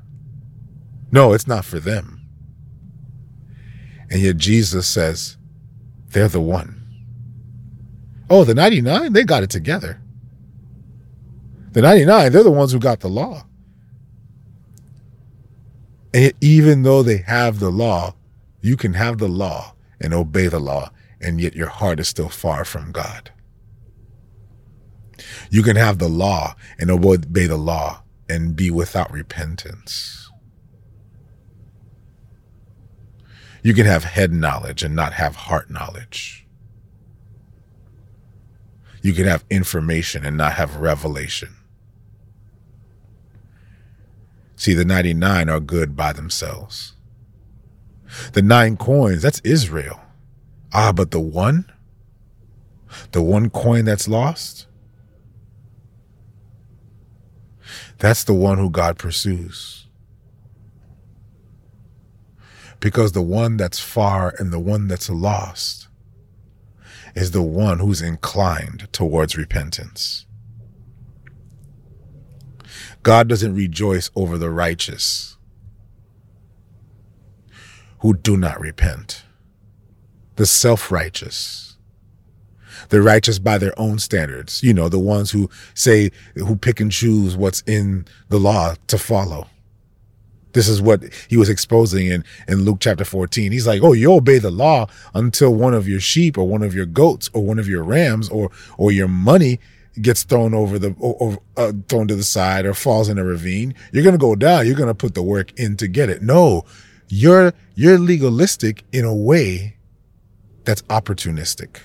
No, 1.10 1.32
it's 1.32 1.46
not 1.46 1.64
for 1.64 1.80
them. 1.80 2.20
And 4.10 4.20
yet 4.20 4.36
Jesus 4.36 4.86
says 4.86 5.38
they're 6.10 6.28
the 6.28 6.40
one. 6.40 6.74
Oh, 8.30 8.44
the 8.44 8.54
99, 8.54 9.14
they 9.14 9.24
got 9.24 9.42
it 9.42 9.50
together. 9.50 10.00
The 11.72 11.80
99, 11.80 12.32
they're 12.32 12.42
the 12.42 12.50
ones 12.50 12.72
who 12.72 12.78
got 12.78 13.00
the 13.00 13.08
law. 13.08 13.46
And 16.12 16.32
even 16.40 16.82
though 16.82 17.02
they 17.02 17.18
have 17.18 17.58
the 17.58 17.70
law, 17.70 18.14
you 18.60 18.76
can 18.76 18.94
have 18.94 19.18
the 19.18 19.28
law 19.28 19.74
and 20.00 20.12
obey 20.12 20.48
the 20.48 20.58
law, 20.58 20.90
and 21.20 21.40
yet 21.40 21.54
your 21.54 21.68
heart 21.68 22.00
is 22.00 22.08
still 22.08 22.28
far 22.28 22.64
from 22.64 22.92
God. 22.92 23.30
You 25.50 25.62
can 25.62 25.76
have 25.76 25.98
the 25.98 26.08
law 26.08 26.54
and 26.78 26.90
obey 26.90 27.46
the 27.46 27.56
law 27.56 28.02
and 28.28 28.54
be 28.54 28.70
without 28.70 29.12
repentance. 29.12 30.30
You 33.62 33.74
can 33.74 33.86
have 33.86 34.04
head 34.04 34.32
knowledge 34.32 34.82
and 34.82 34.94
not 34.94 35.14
have 35.14 35.34
heart 35.34 35.70
knowledge. 35.70 36.46
You 39.02 39.12
can 39.12 39.26
have 39.26 39.44
information 39.50 40.24
and 40.24 40.36
not 40.36 40.54
have 40.54 40.76
revelation. 40.76 41.56
See, 44.56 44.74
the 44.74 44.84
99 44.84 45.48
are 45.48 45.60
good 45.60 45.96
by 45.96 46.12
themselves. 46.12 46.94
The 48.32 48.42
nine 48.42 48.76
coins, 48.76 49.22
that's 49.22 49.40
Israel. 49.44 50.00
Ah, 50.72 50.92
but 50.92 51.10
the 51.10 51.20
one, 51.20 51.70
the 53.12 53.22
one 53.22 53.50
coin 53.50 53.84
that's 53.84 54.08
lost, 54.08 54.66
that's 57.98 58.24
the 58.24 58.34
one 58.34 58.58
who 58.58 58.70
God 58.70 58.98
pursues. 58.98 59.86
Because 62.80 63.12
the 63.12 63.22
one 63.22 63.56
that's 63.56 63.80
far 63.80 64.34
and 64.38 64.52
the 64.52 64.58
one 64.60 64.88
that's 64.88 65.10
lost 65.10 65.88
is 67.14 67.32
the 67.32 67.42
one 67.42 67.80
who's 67.80 68.00
inclined 68.00 68.88
towards 68.92 69.36
repentance. 69.36 70.26
God 73.02 73.28
doesn't 73.28 73.54
rejoice 73.54 74.10
over 74.14 74.38
the 74.38 74.50
righteous 74.50 75.36
who 78.00 78.14
do 78.14 78.36
not 78.36 78.60
repent, 78.60 79.24
the 80.38 80.46
self 80.46 80.92
righteous, 80.92 81.76
the 82.90 83.02
righteous 83.02 83.40
by 83.40 83.58
their 83.58 83.78
own 83.78 83.98
standards, 83.98 84.62
you 84.62 84.72
know, 84.72 84.88
the 84.88 84.98
ones 84.98 85.32
who 85.32 85.50
say, 85.74 86.12
who 86.36 86.54
pick 86.54 86.78
and 86.78 86.92
choose 86.92 87.36
what's 87.36 87.60
in 87.62 88.06
the 88.28 88.38
law 88.38 88.74
to 88.86 88.96
follow. 88.96 89.48
This 90.52 90.68
is 90.68 90.80
what 90.80 91.02
he 91.28 91.36
was 91.36 91.48
exposing 91.48 92.06
in, 92.06 92.24
in 92.46 92.64
Luke 92.64 92.78
chapter 92.80 93.04
14. 93.04 93.50
He's 93.50 93.66
like, 93.66 93.82
Oh, 93.82 93.92
you 93.92 94.12
obey 94.12 94.38
the 94.38 94.50
law 94.50 94.86
until 95.12 95.52
one 95.52 95.74
of 95.74 95.88
your 95.88 96.00
sheep 96.00 96.38
or 96.38 96.46
one 96.46 96.62
of 96.62 96.72
your 96.72 96.86
goats 96.86 97.28
or 97.32 97.42
one 97.42 97.58
of 97.58 97.68
your 97.68 97.82
rams 97.82 98.28
or, 98.28 98.50
or 98.78 98.92
your 98.92 99.08
money 99.08 99.58
gets 100.00 100.22
thrown 100.22 100.54
over 100.54 100.78
the, 100.78 100.94
or, 101.00 101.38
uh, 101.56 101.72
thrown 101.88 102.06
to 102.06 102.14
the 102.14 102.22
side 102.22 102.64
or 102.64 102.74
falls 102.74 103.08
in 103.08 103.18
a 103.18 103.24
ravine. 103.24 103.74
You're 103.92 104.04
going 104.04 104.14
to 104.14 104.18
go 104.18 104.36
down. 104.36 104.66
You're 104.66 104.76
going 104.76 104.86
to 104.86 104.94
put 104.94 105.14
the 105.14 105.22
work 105.22 105.52
in 105.58 105.76
to 105.78 105.88
get 105.88 106.08
it. 106.08 106.22
No, 106.22 106.64
you're, 107.08 107.52
you're 107.74 107.98
legalistic 107.98 108.84
in 108.92 109.04
a 109.04 109.14
way 109.14 109.77
that's 110.68 110.82
opportunistic. 110.82 111.78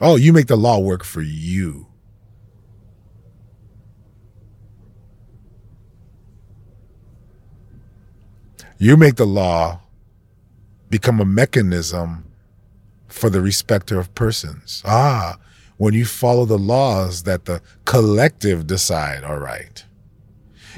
Oh, 0.00 0.16
you 0.16 0.32
make 0.32 0.46
the 0.46 0.56
law 0.56 0.78
work 0.78 1.04
for 1.04 1.20
you. 1.20 1.88
You 8.78 8.96
make 8.96 9.16
the 9.16 9.26
law 9.26 9.82
become 10.88 11.20
a 11.20 11.26
mechanism 11.26 12.32
for 13.08 13.28
the 13.28 13.42
respecter 13.42 14.00
of 14.00 14.14
persons. 14.14 14.82
Ah, 14.86 15.36
when 15.76 15.92
you 15.92 16.06
follow 16.06 16.46
the 16.46 16.58
laws 16.58 17.24
that 17.24 17.44
the 17.44 17.60
collective 17.84 18.66
decide 18.66 19.22
are 19.22 19.38
right, 19.38 19.84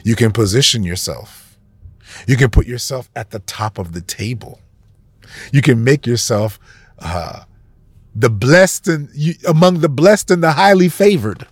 you 0.03 0.17
can 0.17 0.33
position 0.33 0.83
yourself. 0.83 1.57
You 2.27 2.37
can 2.37 2.51
put 2.51 2.67
yourself 2.67 3.09
at 3.15 3.31
the 3.31 3.39
top 3.39 3.79
of 3.79 3.93
the 3.93 4.01
table. 4.01 4.59
You 5.53 5.63
can 5.63 5.85
make 5.85 6.07
yourself 6.07 6.59
uh, 6.99 7.45
the 8.15 8.31
blessed 8.31 8.89
and 8.89 9.09
you, 9.15 9.35
among 9.47 9.81
the 9.81 9.89
blessed 9.89 10.31
and 10.31 10.43
the 10.43 10.53
highly 10.53 10.89
favored. 10.89 11.47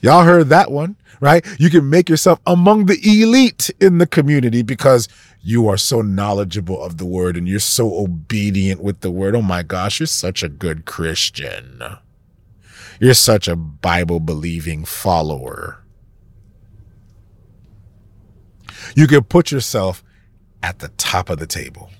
Y'all 0.00 0.24
heard 0.24 0.48
that 0.48 0.70
one, 0.70 0.96
right? 1.20 1.46
You 1.60 1.70
can 1.70 1.88
make 1.88 2.08
yourself 2.08 2.40
among 2.46 2.86
the 2.86 2.98
elite 3.04 3.70
in 3.80 3.98
the 3.98 4.06
community 4.06 4.62
because 4.62 5.08
you 5.40 5.68
are 5.68 5.76
so 5.76 6.02
knowledgeable 6.02 6.82
of 6.82 6.98
the 6.98 7.06
word 7.06 7.36
and 7.36 7.48
you're 7.48 7.60
so 7.60 7.98
obedient 7.98 8.82
with 8.82 9.00
the 9.00 9.10
word. 9.10 9.36
Oh 9.36 9.42
my 9.42 9.62
gosh, 9.62 10.00
you're 10.00 10.06
such 10.06 10.42
a 10.42 10.48
good 10.48 10.84
Christian. 10.84 11.82
You're 13.00 13.14
such 13.14 13.48
a 13.48 13.56
Bible 13.56 14.20
believing 14.20 14.84
follower. 14.84 15.82
You 18.94 19.06
can 19.06 19.24
put 19.24 19.50
yourself 19.50 20.02
at 20.62 20.80
the 20.80 20.88
top 20.90 21.30
of 21.30 21.38
the 21.38 21.46
table. 21.46 21.90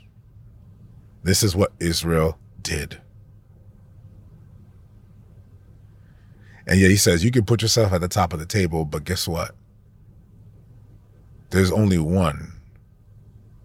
This 1.22 1.42
is 1.42 1.54
what 1.54 1.72
Israel 1.78 2.38
did. 2.60 3.00
And 6.66 6.80
yet 6.80 6.90
he 6.90 6.96
says, 6.96 7.24
you 7.24 7.30
can 7.30 7.44
put 7.44 7.62
yourself 7.62 7.92
at 7.92 8.00
the 8.00 8.08
top 8.08 8.32
of 8.32 8.38
the 8.38 8.46
table, 8.46 8.84
but 8.84 9.04
guess 9.04 9.26
what? 9.26 9.54
There's 11.50 11.72
only 11.72 11.98
one 11.98 12.52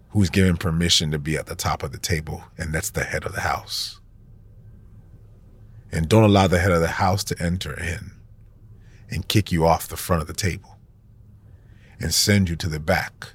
who's 0.10 0.30
given 0.30 0.58
permission 0.58 1.12
to 1.12 1.20
be 1.20 1.38
at 1.38 1.46
the 1.46 1.56
top 1.56 1.84
of 1.84 1.92
the 1.92 2.00
table, 2.00 2.44
and 2.58 2.74
that's 2.74 2.90
the 2.90 3.04
head 3.04 3.24
of 3.24 3.34
the 3.34 3.42
house. 3.42 4.02
And 5.92 6.10
don't 6.10 6.24
allow 6.24 6.48
the 6.48 6.60
head 6.60 6.72
of 6.72 6.82
the 6.82 6.88
house 6.88 7.24
to 7.26 7.42
enter 7.42 7.74
in 7.80 8.12
and 9.10 9.28
kick 9.28 9.52
you 9.52 9.66
off 9.66 9.88
the 9.88 9.96
front 9.96 10.22
of 10.22 10.28
the 10.28 10.34
table 10.34 10.78
and 12.00 12.14
send 12.14 12.50
you 12.50 12.56
to 12.58 12.68
the 12.68 12.80
back. 12.80 13.34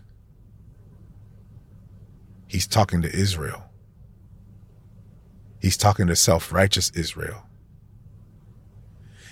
He's 2.47 2.67
talking 2.67 3.01
to 3.03 3.11
Israel. 3.11 3.72
He's 5.63 5.77
talking 5.77 6.09
to 6.09 6.17
self 6.17 6.53
righteous 6.53 6.91
Israel. 6.91 7.45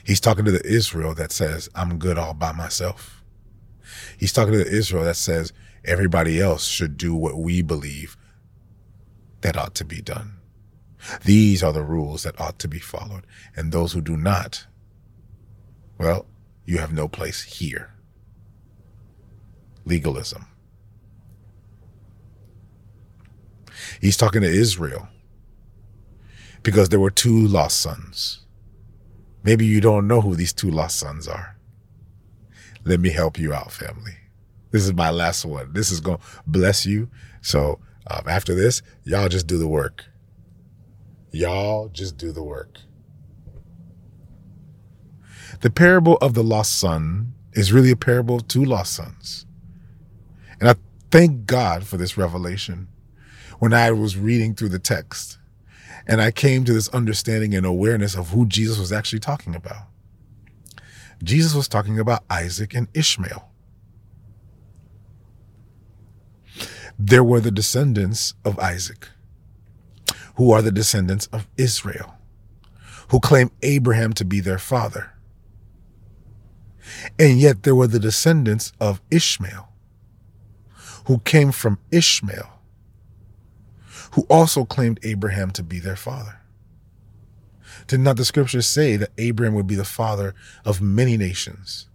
He's 0.04 0.20
talking 0.20 0.44
to 0.44 0.52
the 0.52 0.64
Israel 0.64 1.12
that 1.14 1.32
says, 1.32 1.68
I'm 1.74 1.98
good 1.98 2.16
all 2.18 2.34
by 2.34 2.52
myself. 2.52 3.24
He's 4.16 4.32
talking 4.32 4.52
to 4.52 4.58
the 4.60 4.70
Israel 4.70 5.02
that 5.04 5.16
says, 5.16 5.52
everybody 5.84 6.40
else 6.40 6.66
should 6.66 6.96
do 6.96 7.16
what 7.16 7.36
we 7.36 7.62
believe 7.62 8.16
that 9.40 9.56
ought 9.56 9.74
to 9.74 9.84
be 9.84 10.00
done. 10.00 10.36
These 11.24 11.64
are 11.64 11.72
the 11.72 11.82
rules 11.82 12.22
that 12.22 12.40
ought 12.40 12.60
to 12.60 12.68
be 12.68 12.78
followed. 12.78 13.26
And 13.56 13.72
those 13.72 13.92
who 13.92 14.00
do 14.00 14.16
not, 14.16 14.66
well, 15.98 16.26
you 16.64 16.78
have 16.78 16.92
no 16.92 17.08
place 17.08 17.42
here. 17.42 17.92
Legalism. 19.84 20.46
He's 24.00 24.16
talking 24.16 24.42
to 24.42 24.48
Israel 24.48 25.08
because 26.62 26.88
there 26.88 27.01
were 27.01 27.11
two 27.11 27.46
lost 27.46 27.81
sons. 27.81 28.44
Maybe 29.42 29.64
you 29.64 29.81
don't 29.81 30.07
know 30.07 30.20
who 30.20 30.35
these 30.35 30.53
two 30.53 30.70
lost 30.70 30.99
sons 30.99 31.27
are. 31.27 31.57
Let 32.85 33.01
me 33.01 33.11
help 33.11 33.38
you 33.38 33.53
out, 33.53 33.73
family. 33.73 34.16
This 34.70 34.85
is 34.85 34.92
my 34.92 35.11
last 35.11 35.44
one. 35.44 35.73
This 35.73 35.90
is 35.90 36.01
going 36.01 36.18
to 36.18 36.25
bless 36.46 36.87
you. 36.87 37.09
So 37.40 37.81
um, 38.07 38.23
after 38.27 38.55
this, 38.55 38.83
y'all 39.05 39.29
just 39.29 39.46
do 39.46 39.59
the 39.59 39.68
work. 39.68 40.05
Y'all 41.33 41.88
just 41.88 42.16
do 42.16 42.33
the 42.33 42.42
work. 42.42 42.79
The 45.61 45.70
parable 45.70 46.16
of 46.16 46.35
the 46.35 46.42
lost 46.42 46.79
son 46.79 47.35
is 47.53 47.73
really 47.73 47.90
a 47.90 47.96
parable 47.96 48.37
of 48.37 48.49
two 48.49 48.64
lost 48.64 48.94
sons. 48.94 49.46
And 50.61 50.68
I 50.68 50.75
thank 51.11 51.46
God 51.46 51.87
for 51.87 51.96
this 51.96 52.16
revelation 52.16 52.88
when 53.59 53.75
I 53.75 53.90
was 53.90 54.16
reading 54.16 54.55
through 54.55 54.70
the 54.70 54.79
text 54.79 55.38
and 56.11 56.20
I 56.20 56.33
came 56.33 56.64
to 56.64 56.73
this 56.73 56.88
understanding 56.88 57.55
and 57.55 57.64
awareness 57.64 58.16
of 58.16 58.31
who 58.31 58.44
Jesus 58.44 58.81
was 58.81 58.90
actually 58.90 59.20
talking 59.20 59.55
about. 59.55 59.85
Jesus 61.23 61.55
was 61.55 61.68
talking 61.68 62.01
about 62.01 62.25
Isaac 62.29 62.75
and 62.75 62.88
Ishmael. 62.94 63.49
There 66.98 67.23
were 67.23 67.38
the 67.38 67.52
descendants 67.52 68.35
of 68.44 68.58
Isaac, 68.58 69.08
who 70.35 70.50
are 70.50 70.63
the 70.63 70.73
descendants 70.73 71.27
of 71.29 71.46
Israel, 71.56 72.17
who 73.11 73.21
claim 73.21 73.52
Abraham 73.63 74.13
to 74.15 74.25
be 74.25 74.40
their 74.40 74.58
father. 74.58 75.13
And 77.21 77.38
yet 77.38 77.63
there 77.63 77.77
were 77.77 77.87
the 77.87 78.00
descendants 78.00 78.73
of 78.81 79.00
Ishmael, 79.13 79.69
who 81.06 81.21
came 81.21 81.52
from 81.52 81.79
Ishmael, 81.92 82.50
who 84.13 84.27
also 84.31 84.65
claimed 84.65 85.00
Abraham 85.02 85.50
to 85.52 85.63
be 85.63 85.79
their 85.79 85.96
father. 85.96 86.40
Did 87.87 88.00
not 88.00 88.17
the 88.17 88.25
scriptures 88.25 88.67
say 88.67 88.96
that 88.96 89.11
Abraham 89.19 89.54
would 89.54 89.67
be 89.67 89.75
the 89.75 89.85
father 89.85 90.35
of 90.65 90.81
many 90.81 91.17
nations? 91.17 91.88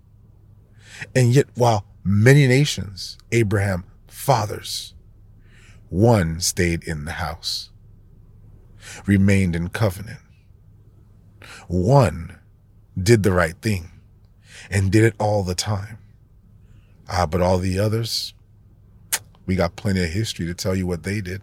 And 1.16 1.34
yet, 1.34 1.48
while 1.56 1.86
many 2.04 2.48
nations, 2.48 3.18
Abraham 3.32 3.84
fathers, 4.08 4.94
one 5.90 6.40
stayed 6.40 6.84
in 6.84 7.06
the 7.06 7.14
house, 7.14 7.70
remained 9.06 9.56
in 9.56 9.70
covenant. 9.70 10.20
One 11.68 12.40
did 13.02 13.24
the 13.24 13.34
right 13.34 13.56
thing 13.62 13.92
and 14.70 14.92
did 14.92 15.04
it 15.04 15.16
all 15.20 15.44
the 15.44 15.56
time. 15.56 15.98
Ah, 17.10 17.26
but 17.26 17.42
all 17.42 17.58
the 17.58 17.80
others, 17.80 18.34
We 19.46 19.56
got 19.56 19.76
plenty 19.76 20.04
of 20.04 20.10
history 20.10 20.46
to 20.48 20.54
tell 20.54 20.76
you 20.76 20.88
what 20.88 21.04
they 21.04 21.22
did. 21.22 21.42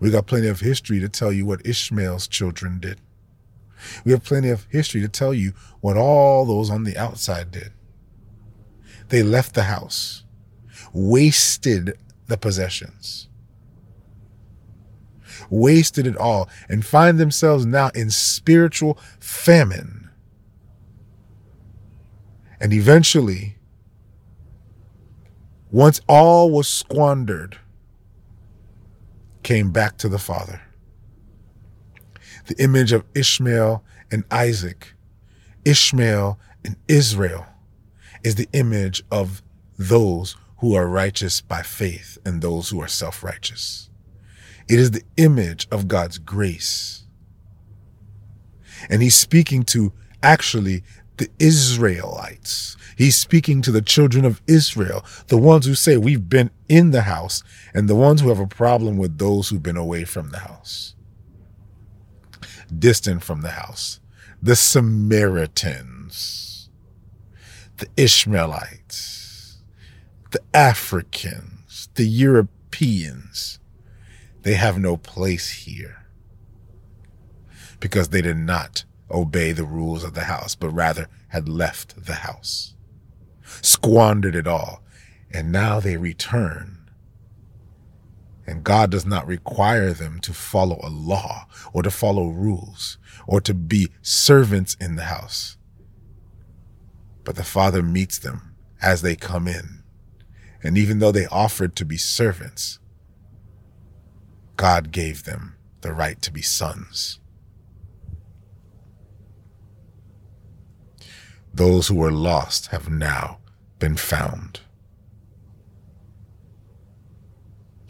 We 0.00 0.10
got 0.10 0.26
plenty 0.26 0.48
of 0.48 0.60
history 0.60 0.98
to 1.00 1.08
tell 1.08 1.30
you 1.30 1.44
what 1.44 1.64
Ishmael's 1.64 2.26
children 2.26 2.80
did. 2.80 3.00
We 4.04 4.12
have 4.12 4.24
plenty 4.24 4.48
of 4.48 4.66
history 4.70 5.00
to 5.02 5.08
tell 5.08 5.32
you 5.34 5.52
what 5.80 5.96
all 5.96 6.44
those 6.44 6.70
on 6.70 6.84
the 6.84 6.96
outside 6.96 7.50
did. 7.50 7.72
They 9.08 9.22
left 9.22 9.54
the 9.54 9.64
house, 9.64 10.24
wasted 10.92 11.98
the 12.26 12.36
possessions, 12.36 13.28
wasted 15.50 16.06
it 16.06 16.16
all, 16.16 16.48
and 16.68 16.84
find 16.84 17.18
themselves 17.18 17.66
now 17.66 17.90
in 17.94 18.10
spiritual 18.10 18.98
famine. 19.18 20.10
And 22.60 22.72
eventually, 22.72 23.56
once 25.70 26.00
all 26.08 26.50
was 26.50 26.68
squandered, 26.68 27.58
came 29.50 29.72
back 29.72 29.98
to 29.98 30.08
the 30.08 30.16
Father. 30.16 30.62
The 32.46 32.62
image 32.62 32.92
of 32.92 33.04
Ishmael 33.16 33.82
and 34.12 34.22
Isaac, 34.30 34.94
Ishmael 35.64 36.38
and 36.64 36.76
Israel, 36.86 37.46
is 38.22 38.36
the 38.36 38.46
image 38.52 39.02
of 39.10 39.42
those 39.76 40.36
who 40.58 40.76
are 40.76 40.86
righteous 40.86 41.40
by 41.40 41.62
faith 41.62 42.16
and 42.24 42.40
those 42.40 42.68
who 42.68 42.80
are 42.80 42.86
self 42.86 43.24
righteous. 43.24 43.90
It 44.68 44.78
is 44.78 44.92
the 44.92 45.02
image 45.16 45.66
of 45.72 45.88
God's 45.88 46.18
grace. 46.18 47.08
And 48.88 49.02
he's 49.02 49.16
speaking 49.16 49.64
to 49.64 49.92
actually 50.22 50.84
the 51.16 51.28
Israelites. 51.40 52.76
He's 53.00 53.16
speaking 53.16 53.62
to 53.62 53.72
the 53.72 53.80
children 53.80 54.26
of 54.26 54.42
Israel, 54.46 55.02
the 55.28 55.38
ones 55.38 55.64
who 55.64 55.74
say 55.74 55.96
we've 55.96 56.28
been 56.28 56.50
in 56.68 56.90
the 56.90 57.00
house 57.00 57.42
and 57.72 57.88
the 57.88 57.94
ones 57.94 58.20
who 58.20 58.28
have 58.28 58.38
a 58.38 58.46
problem 58.46 58.98
with 58.98 59.16
those 59.16 59.48
who've 59.48 59.62
been 59.62 59.78
away 59.78 60.04
from 60.04 60.28
the 60.28 60.40
house, 60.40 60.94
distant 62.78 63.22
from 63.22 63.40
the 63.40 63.52
house, 63.52 64.00
the 64.42 64.54
Samaritans, 64.54 66.68
the 67.78 67.88
Ishmaelites, 67.96 69.62
the 70.32 70.42
Africans, 70.52 71.88
the 71.94 72.04
Europeans. 72.04 73.60
They 74.42 74.56
have 74.56 74.78
no 74.78 74.98
place 74.98 75.64
here 75.64 76.04
because 77.80 78.10
they 78.10 78.20
did 78.20 78.36
not 78.36 78.84
obey 79.10 79.52
the 79.52 79.64
rules 79.64 80.04
of 80.04 80.12
the 80.12 80.24
house, 80.24 80.54
but 80.54 80.68
rather 80.68 81.08
had 81.28 81.48
left 81.48 82.04
the 82.04 82.16
house, 82.16 82.74
squandered 83.62 84.34
it 84.34 84.46
all, 84.46 84.82
and 85.32 85.52
now 85.52 85.80
they 85.80 85.96
return. 85.96 86.78
And 88.46 88.64
God 88.64 88.90
does 88.90 89.06
not 89.06 89.26
require 89.26 89.92
them 89.92 90.18
to 90.20 90.34
follow 90.34 90.80
a 90.82 90.90
law 90.90 91.46
or 91.72 91.82
to 91.82 91.90
follow 91.90 92.28
rules 92.28 92.98
or 93.26 93.40
to 93.42 93.54
be 93.54 93.90
servants 94.02 94.76
in 94.80 94.96
the 94.96 95.04
house. 95.04 95.56
But 97.22 97.36
the 97.36 97.44
Father 97.44 97.80
meets 97.80 98.18
them 98.18 98.56
as 98.82 99.02
they 99.02 99.14
come 99.14 99.46
in. 99.46 99.84
And 100.64 100.76
even 100.76 100.98
though 100.98 101.12
they 101.12 101.26
offered 101.26 101.76
to 101.76 101.84
be 101.84 101.96
servants, 101.96 102.80
God 104.56 104.90
gave 104.90 105.24
them 105.24 105.54
the 105.82 105.92
right 105.92 106.20
to 106.22 106.32
be 106.32 106.42
sons. 106.42 107.19
Those 111.52 111.88
who 111.88 111.96
were 111.96 112.12
lost 112.12 112.68
have 112.68 112.88
now 112.88 113.38
been 113.78 113.96
found. 113.96 114.60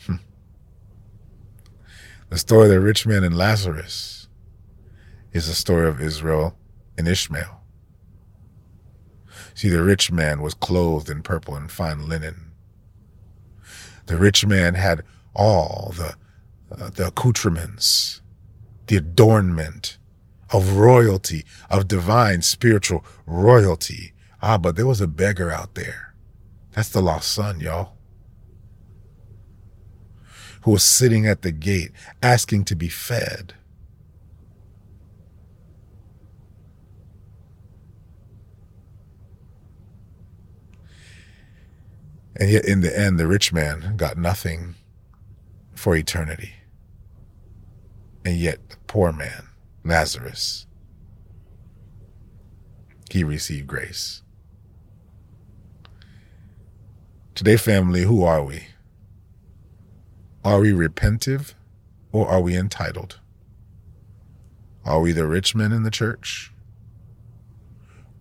Hmm. 0.07 0.17
The 2.31 2.39
story 2.39 2.65
of 2.65 2.71
the 2.71 2.81
rich 2.81 3.07
man 3.07 3.25
and 3.25 3.37
Lazarus 3.37 4.29
is 5.33 5.47
the 5.47 5.55
story 5.55 5.89
of 5.89 6.01
Israel 6.01 6.57
and 6.97 7.07
Ishmael. 7.07 7.61
See, 9.55 9.69
the 9.69 9.83
rich 9.83 10.11
man 10.11 10.41
was 10.41 10.55
clothed 10.55 11.11
in 11.11 11.23
purple 11.23 11.55
and 11.55 11.71
fine 11.71 12.09
linen. 12.09 12.53
The 14.07 14.17
rich 14.17 14.47
man 14.47 14.75
had 14.75 15.03
all 15.35 15.93
the 15.97 16.15
uh, 16.73 16.91
the 16.91 17.09
accoutrements, 17.09 18.23
the 18.87 18.97
adornment 18.97 19.99
of 20.53 20.77
royalty, 20.77 21.45
of 21.71 21.89
divine 21.89 22.43
spiritual 22.43 23.05
royalty. 23.27 24.13
Ah, 24.43 24.59
but 24.59 24.77
there 24.77 24.87
was 24.87 25.01
a 25.01 25.07
beggar 25.07 25.51
out 25.51 25.75
there. 25.75 26.15
That's 26.73 26.89
the 26.89 27.03
lost 27.03 27.33
son, 27.33 27.61
y'all. 27.61 27.97
Who 30.63 30.73
was 30.73 30.83
sitting 30.83 31.27
at 31.27 31.43
the 31.43 31.53
gate 31.53 31.93
asking 32.23 32.65
to 32.67 32.77
be 32.77 32.89
fed. 32.89 33.55
And 42.37 42.51
yet, 42.51 42.65
in 42.65 42.81
the 42.81 42.99
end, 42.99 43.21
the 43.21 43.27
rich 43.27 43.53
man 43.53 43.97
got 43.99 44.17
nothing 44.17 44.75
for 45.75 45.95
eternity. 45.95 46.55
And 48.25 48.37
yet, 48.37 48.67
the 48.71 48.77
poor 48.87 49.13
man, 49.13 49.50
Lazarus, 49.85 50.67
he 53.11 53.25
received 53.25 53.67
grace. 53.67 54.23
Today, 57.35 57.57
family, 57.57 58.03
who 58.03 58.23
are 58.25 58.45
we? 58.45 58.67
Are 60.45 60.61
we 60.61 60.73
repentive 60.73 61.55
or 62.13 62.29
are 62.29 62.41
we 62.41 62.57
entitled? 62.57 63.21
Are 64.85 65.01
we 65.01 65.13
the 65.13 65.27
rich 65.27 65.55
men 65.55 65.73
in 65.73 65.83
the 65.83 65.91
church? 65.91 66.53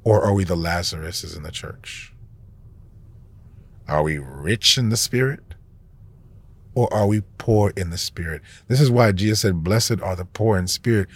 Or 0.03 0.23
are 0.23 0.33
we 0.33 0.43
the 0.43 0.55
Lazaruses 0.55 1.35
in 1.35 1.43
the 1.43 1.51
church? 1.51 2.13
Are 3.87 4.03
we 4.03 4.17
rich 4.17 4.77
in 4.77 4.89
the 4.89 4.97
spirit? 4.97 5.49
or 6.79 6.91
are 6.93 7.07
we 7.07 7.21
poor 7.37 7.73
in 7.75 7.89
the 7.89 7.97
spirit? 7.97 8.41
This 8.67 8.79
is 8.79 8.89
why 8.89 9.11
Jesus 9.11 9.41
said, 9.41 9.63
Blessed 9.63 10.01
are 10.01 10.15
the 10.15 10.25
poor 10.25 10.57
in 10.57 10.67
spirit, 10.67 11.09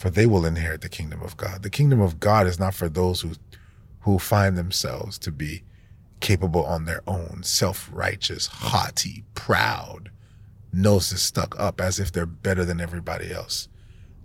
for 0.00 0.08
they 0.08 0.24
will 0.24 0.46
inherit 0.46 0.80
the 0.80 0.88
kingdom 0.88 1.20
of 1.20 1.36
God. 1.36 1.62
The 1.62 1.68
kingdom 1.68 2.00
of 2.00 2.18
God 2.18 2.46
is 2.46 2.58
not 2.58 2.74
for 2.74 2.88
those 2.88 3.20
who, 3.20 3.32
who 4.00 4.18
find 4.18 4.56
themselves 4.56 5.18
to 5.18 5.30
be 5.30 5.62
capable 6.20 6.64
on 6.64 6.86
their 6.86 7.02
own, 7.06 7.42
self 7.42 7.86
righteous, 7.92 8.46
haughty, 8.46 9.24
proud, 9.34 10.10
noses 10.72 11.20
stuck 11.20 11.58
up 11.60 11.82
as 11.82 12.00
if 12.00 12.10
they're 12.10 12.24
better 12.24 12.64
than 12.64 12.80
everybody 12.80 13.30
else. 13.30 13.68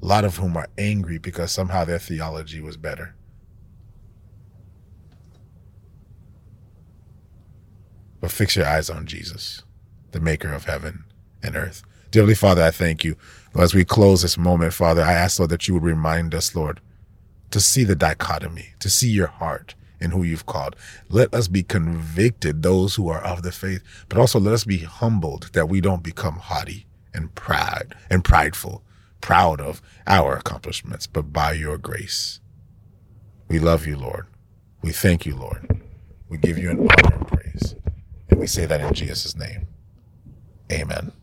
A 0.01 0.05
lot 0.05 0.23
of 0.23 0.37
whom 0.37 0.55
are 0.55 0.69
angry 0.77 1.17
because 1.17 1.51
somehow 1.51 1.83
their 1.83 1.99
theology 1.99 2.61
was 2.61 2.77
better. 2.77 3.13
But 8.21 8.31
fix 8.31 8.55
your 8.55 8.65
eyes 8.65 8.89
on 8.89 9.07
Jesus 9.07 9.61
the 10.13 10.21
maker 10.21 10.53
of 10.53 10.63
heaven 10.63 11.03
and 11.43 11.57
earth. 11.57 11.83
Dearly 12.11 12.35
Father, 12.35 12.63
I 12.63 12.71
thank 12.71 13.03
you. 13.03 13.17
As 13.57 13.73
we 13.73 13.85
close 13.85 14.21
this 14.21 14.37
moment, 14.37 14.73
Father, 14.73 15.01
I 15.01 15.13
ask, 15.13 15.39
Lord, 15.39 15.51
that 15.51 15.67
you 15.67 15.75
would 15.75 15.83
remind 15.83 16.35
us, 16.35 16.55
Lord, 16.55 16.81
to 17.51 17.61
see 17.61 17.85
the 17.85 17.95
dichotomy, 17.95 18.73
to 18.79 18.89
see 18.89 19.09
your 19.09 19.27
heart 19.27 19.75
in 20.01 20.11
who 20.11 20.23
you've 20.23 20.45
called. 20.45 20.75
Let 21.07 21.33
us 21.33 21.47
be 21.47 21.63
convicted, 21.63 22.61
those 22.63 22.95
who 22.95 23.07
are 23.07 23.23
of 23.23 23.43
the 23.43 23.53
faith, 23.53 23.81
but 24.09 24.17
also 24.17 24.41
let 24.41 24.53
us 24.53 24.65
be 24.65 24.79
humbled 24.79 25.51
that 25.53 25.69
we 25.69 25.79
don't 25.79 26.03
become 26.03 26.35
haughty 26.35 26.85
and 27.13 27.33
proud 27.33 27.95
and 28.09 28.25
prideful, 28.25 28.83
proud 29.21 29.61
of 29.61 29.81
our 30.05 30.35
accomplishments, 30.35 31.07
but 31.07 31.31
by 31.31 31.53
your 31.53 31.77
grace. 31.77 32.41
We 33.47 33.59
love 33.59 33.87
you, 33.87 33.95
Lord. 33.95 34.25
We 34.81 34.91
thank 34.91 35.25
you, 35.25 35.35
Lord. 35.35 35.81
We 36.27 36.37
give 36.37 36.57
you 36.57 36.71
an 36.71 36.79
honor 36.79 37.15
and 37.15 37.27
praise. 37.27 37.75
And 38.29 38.39
we 38.39 38.47
say 38.47 38.65
that 38.65 38.81
in 38.81 38.93
Jesus' 38.93 39.35
name. 39.35 39.67
Amen. 40.69 41.13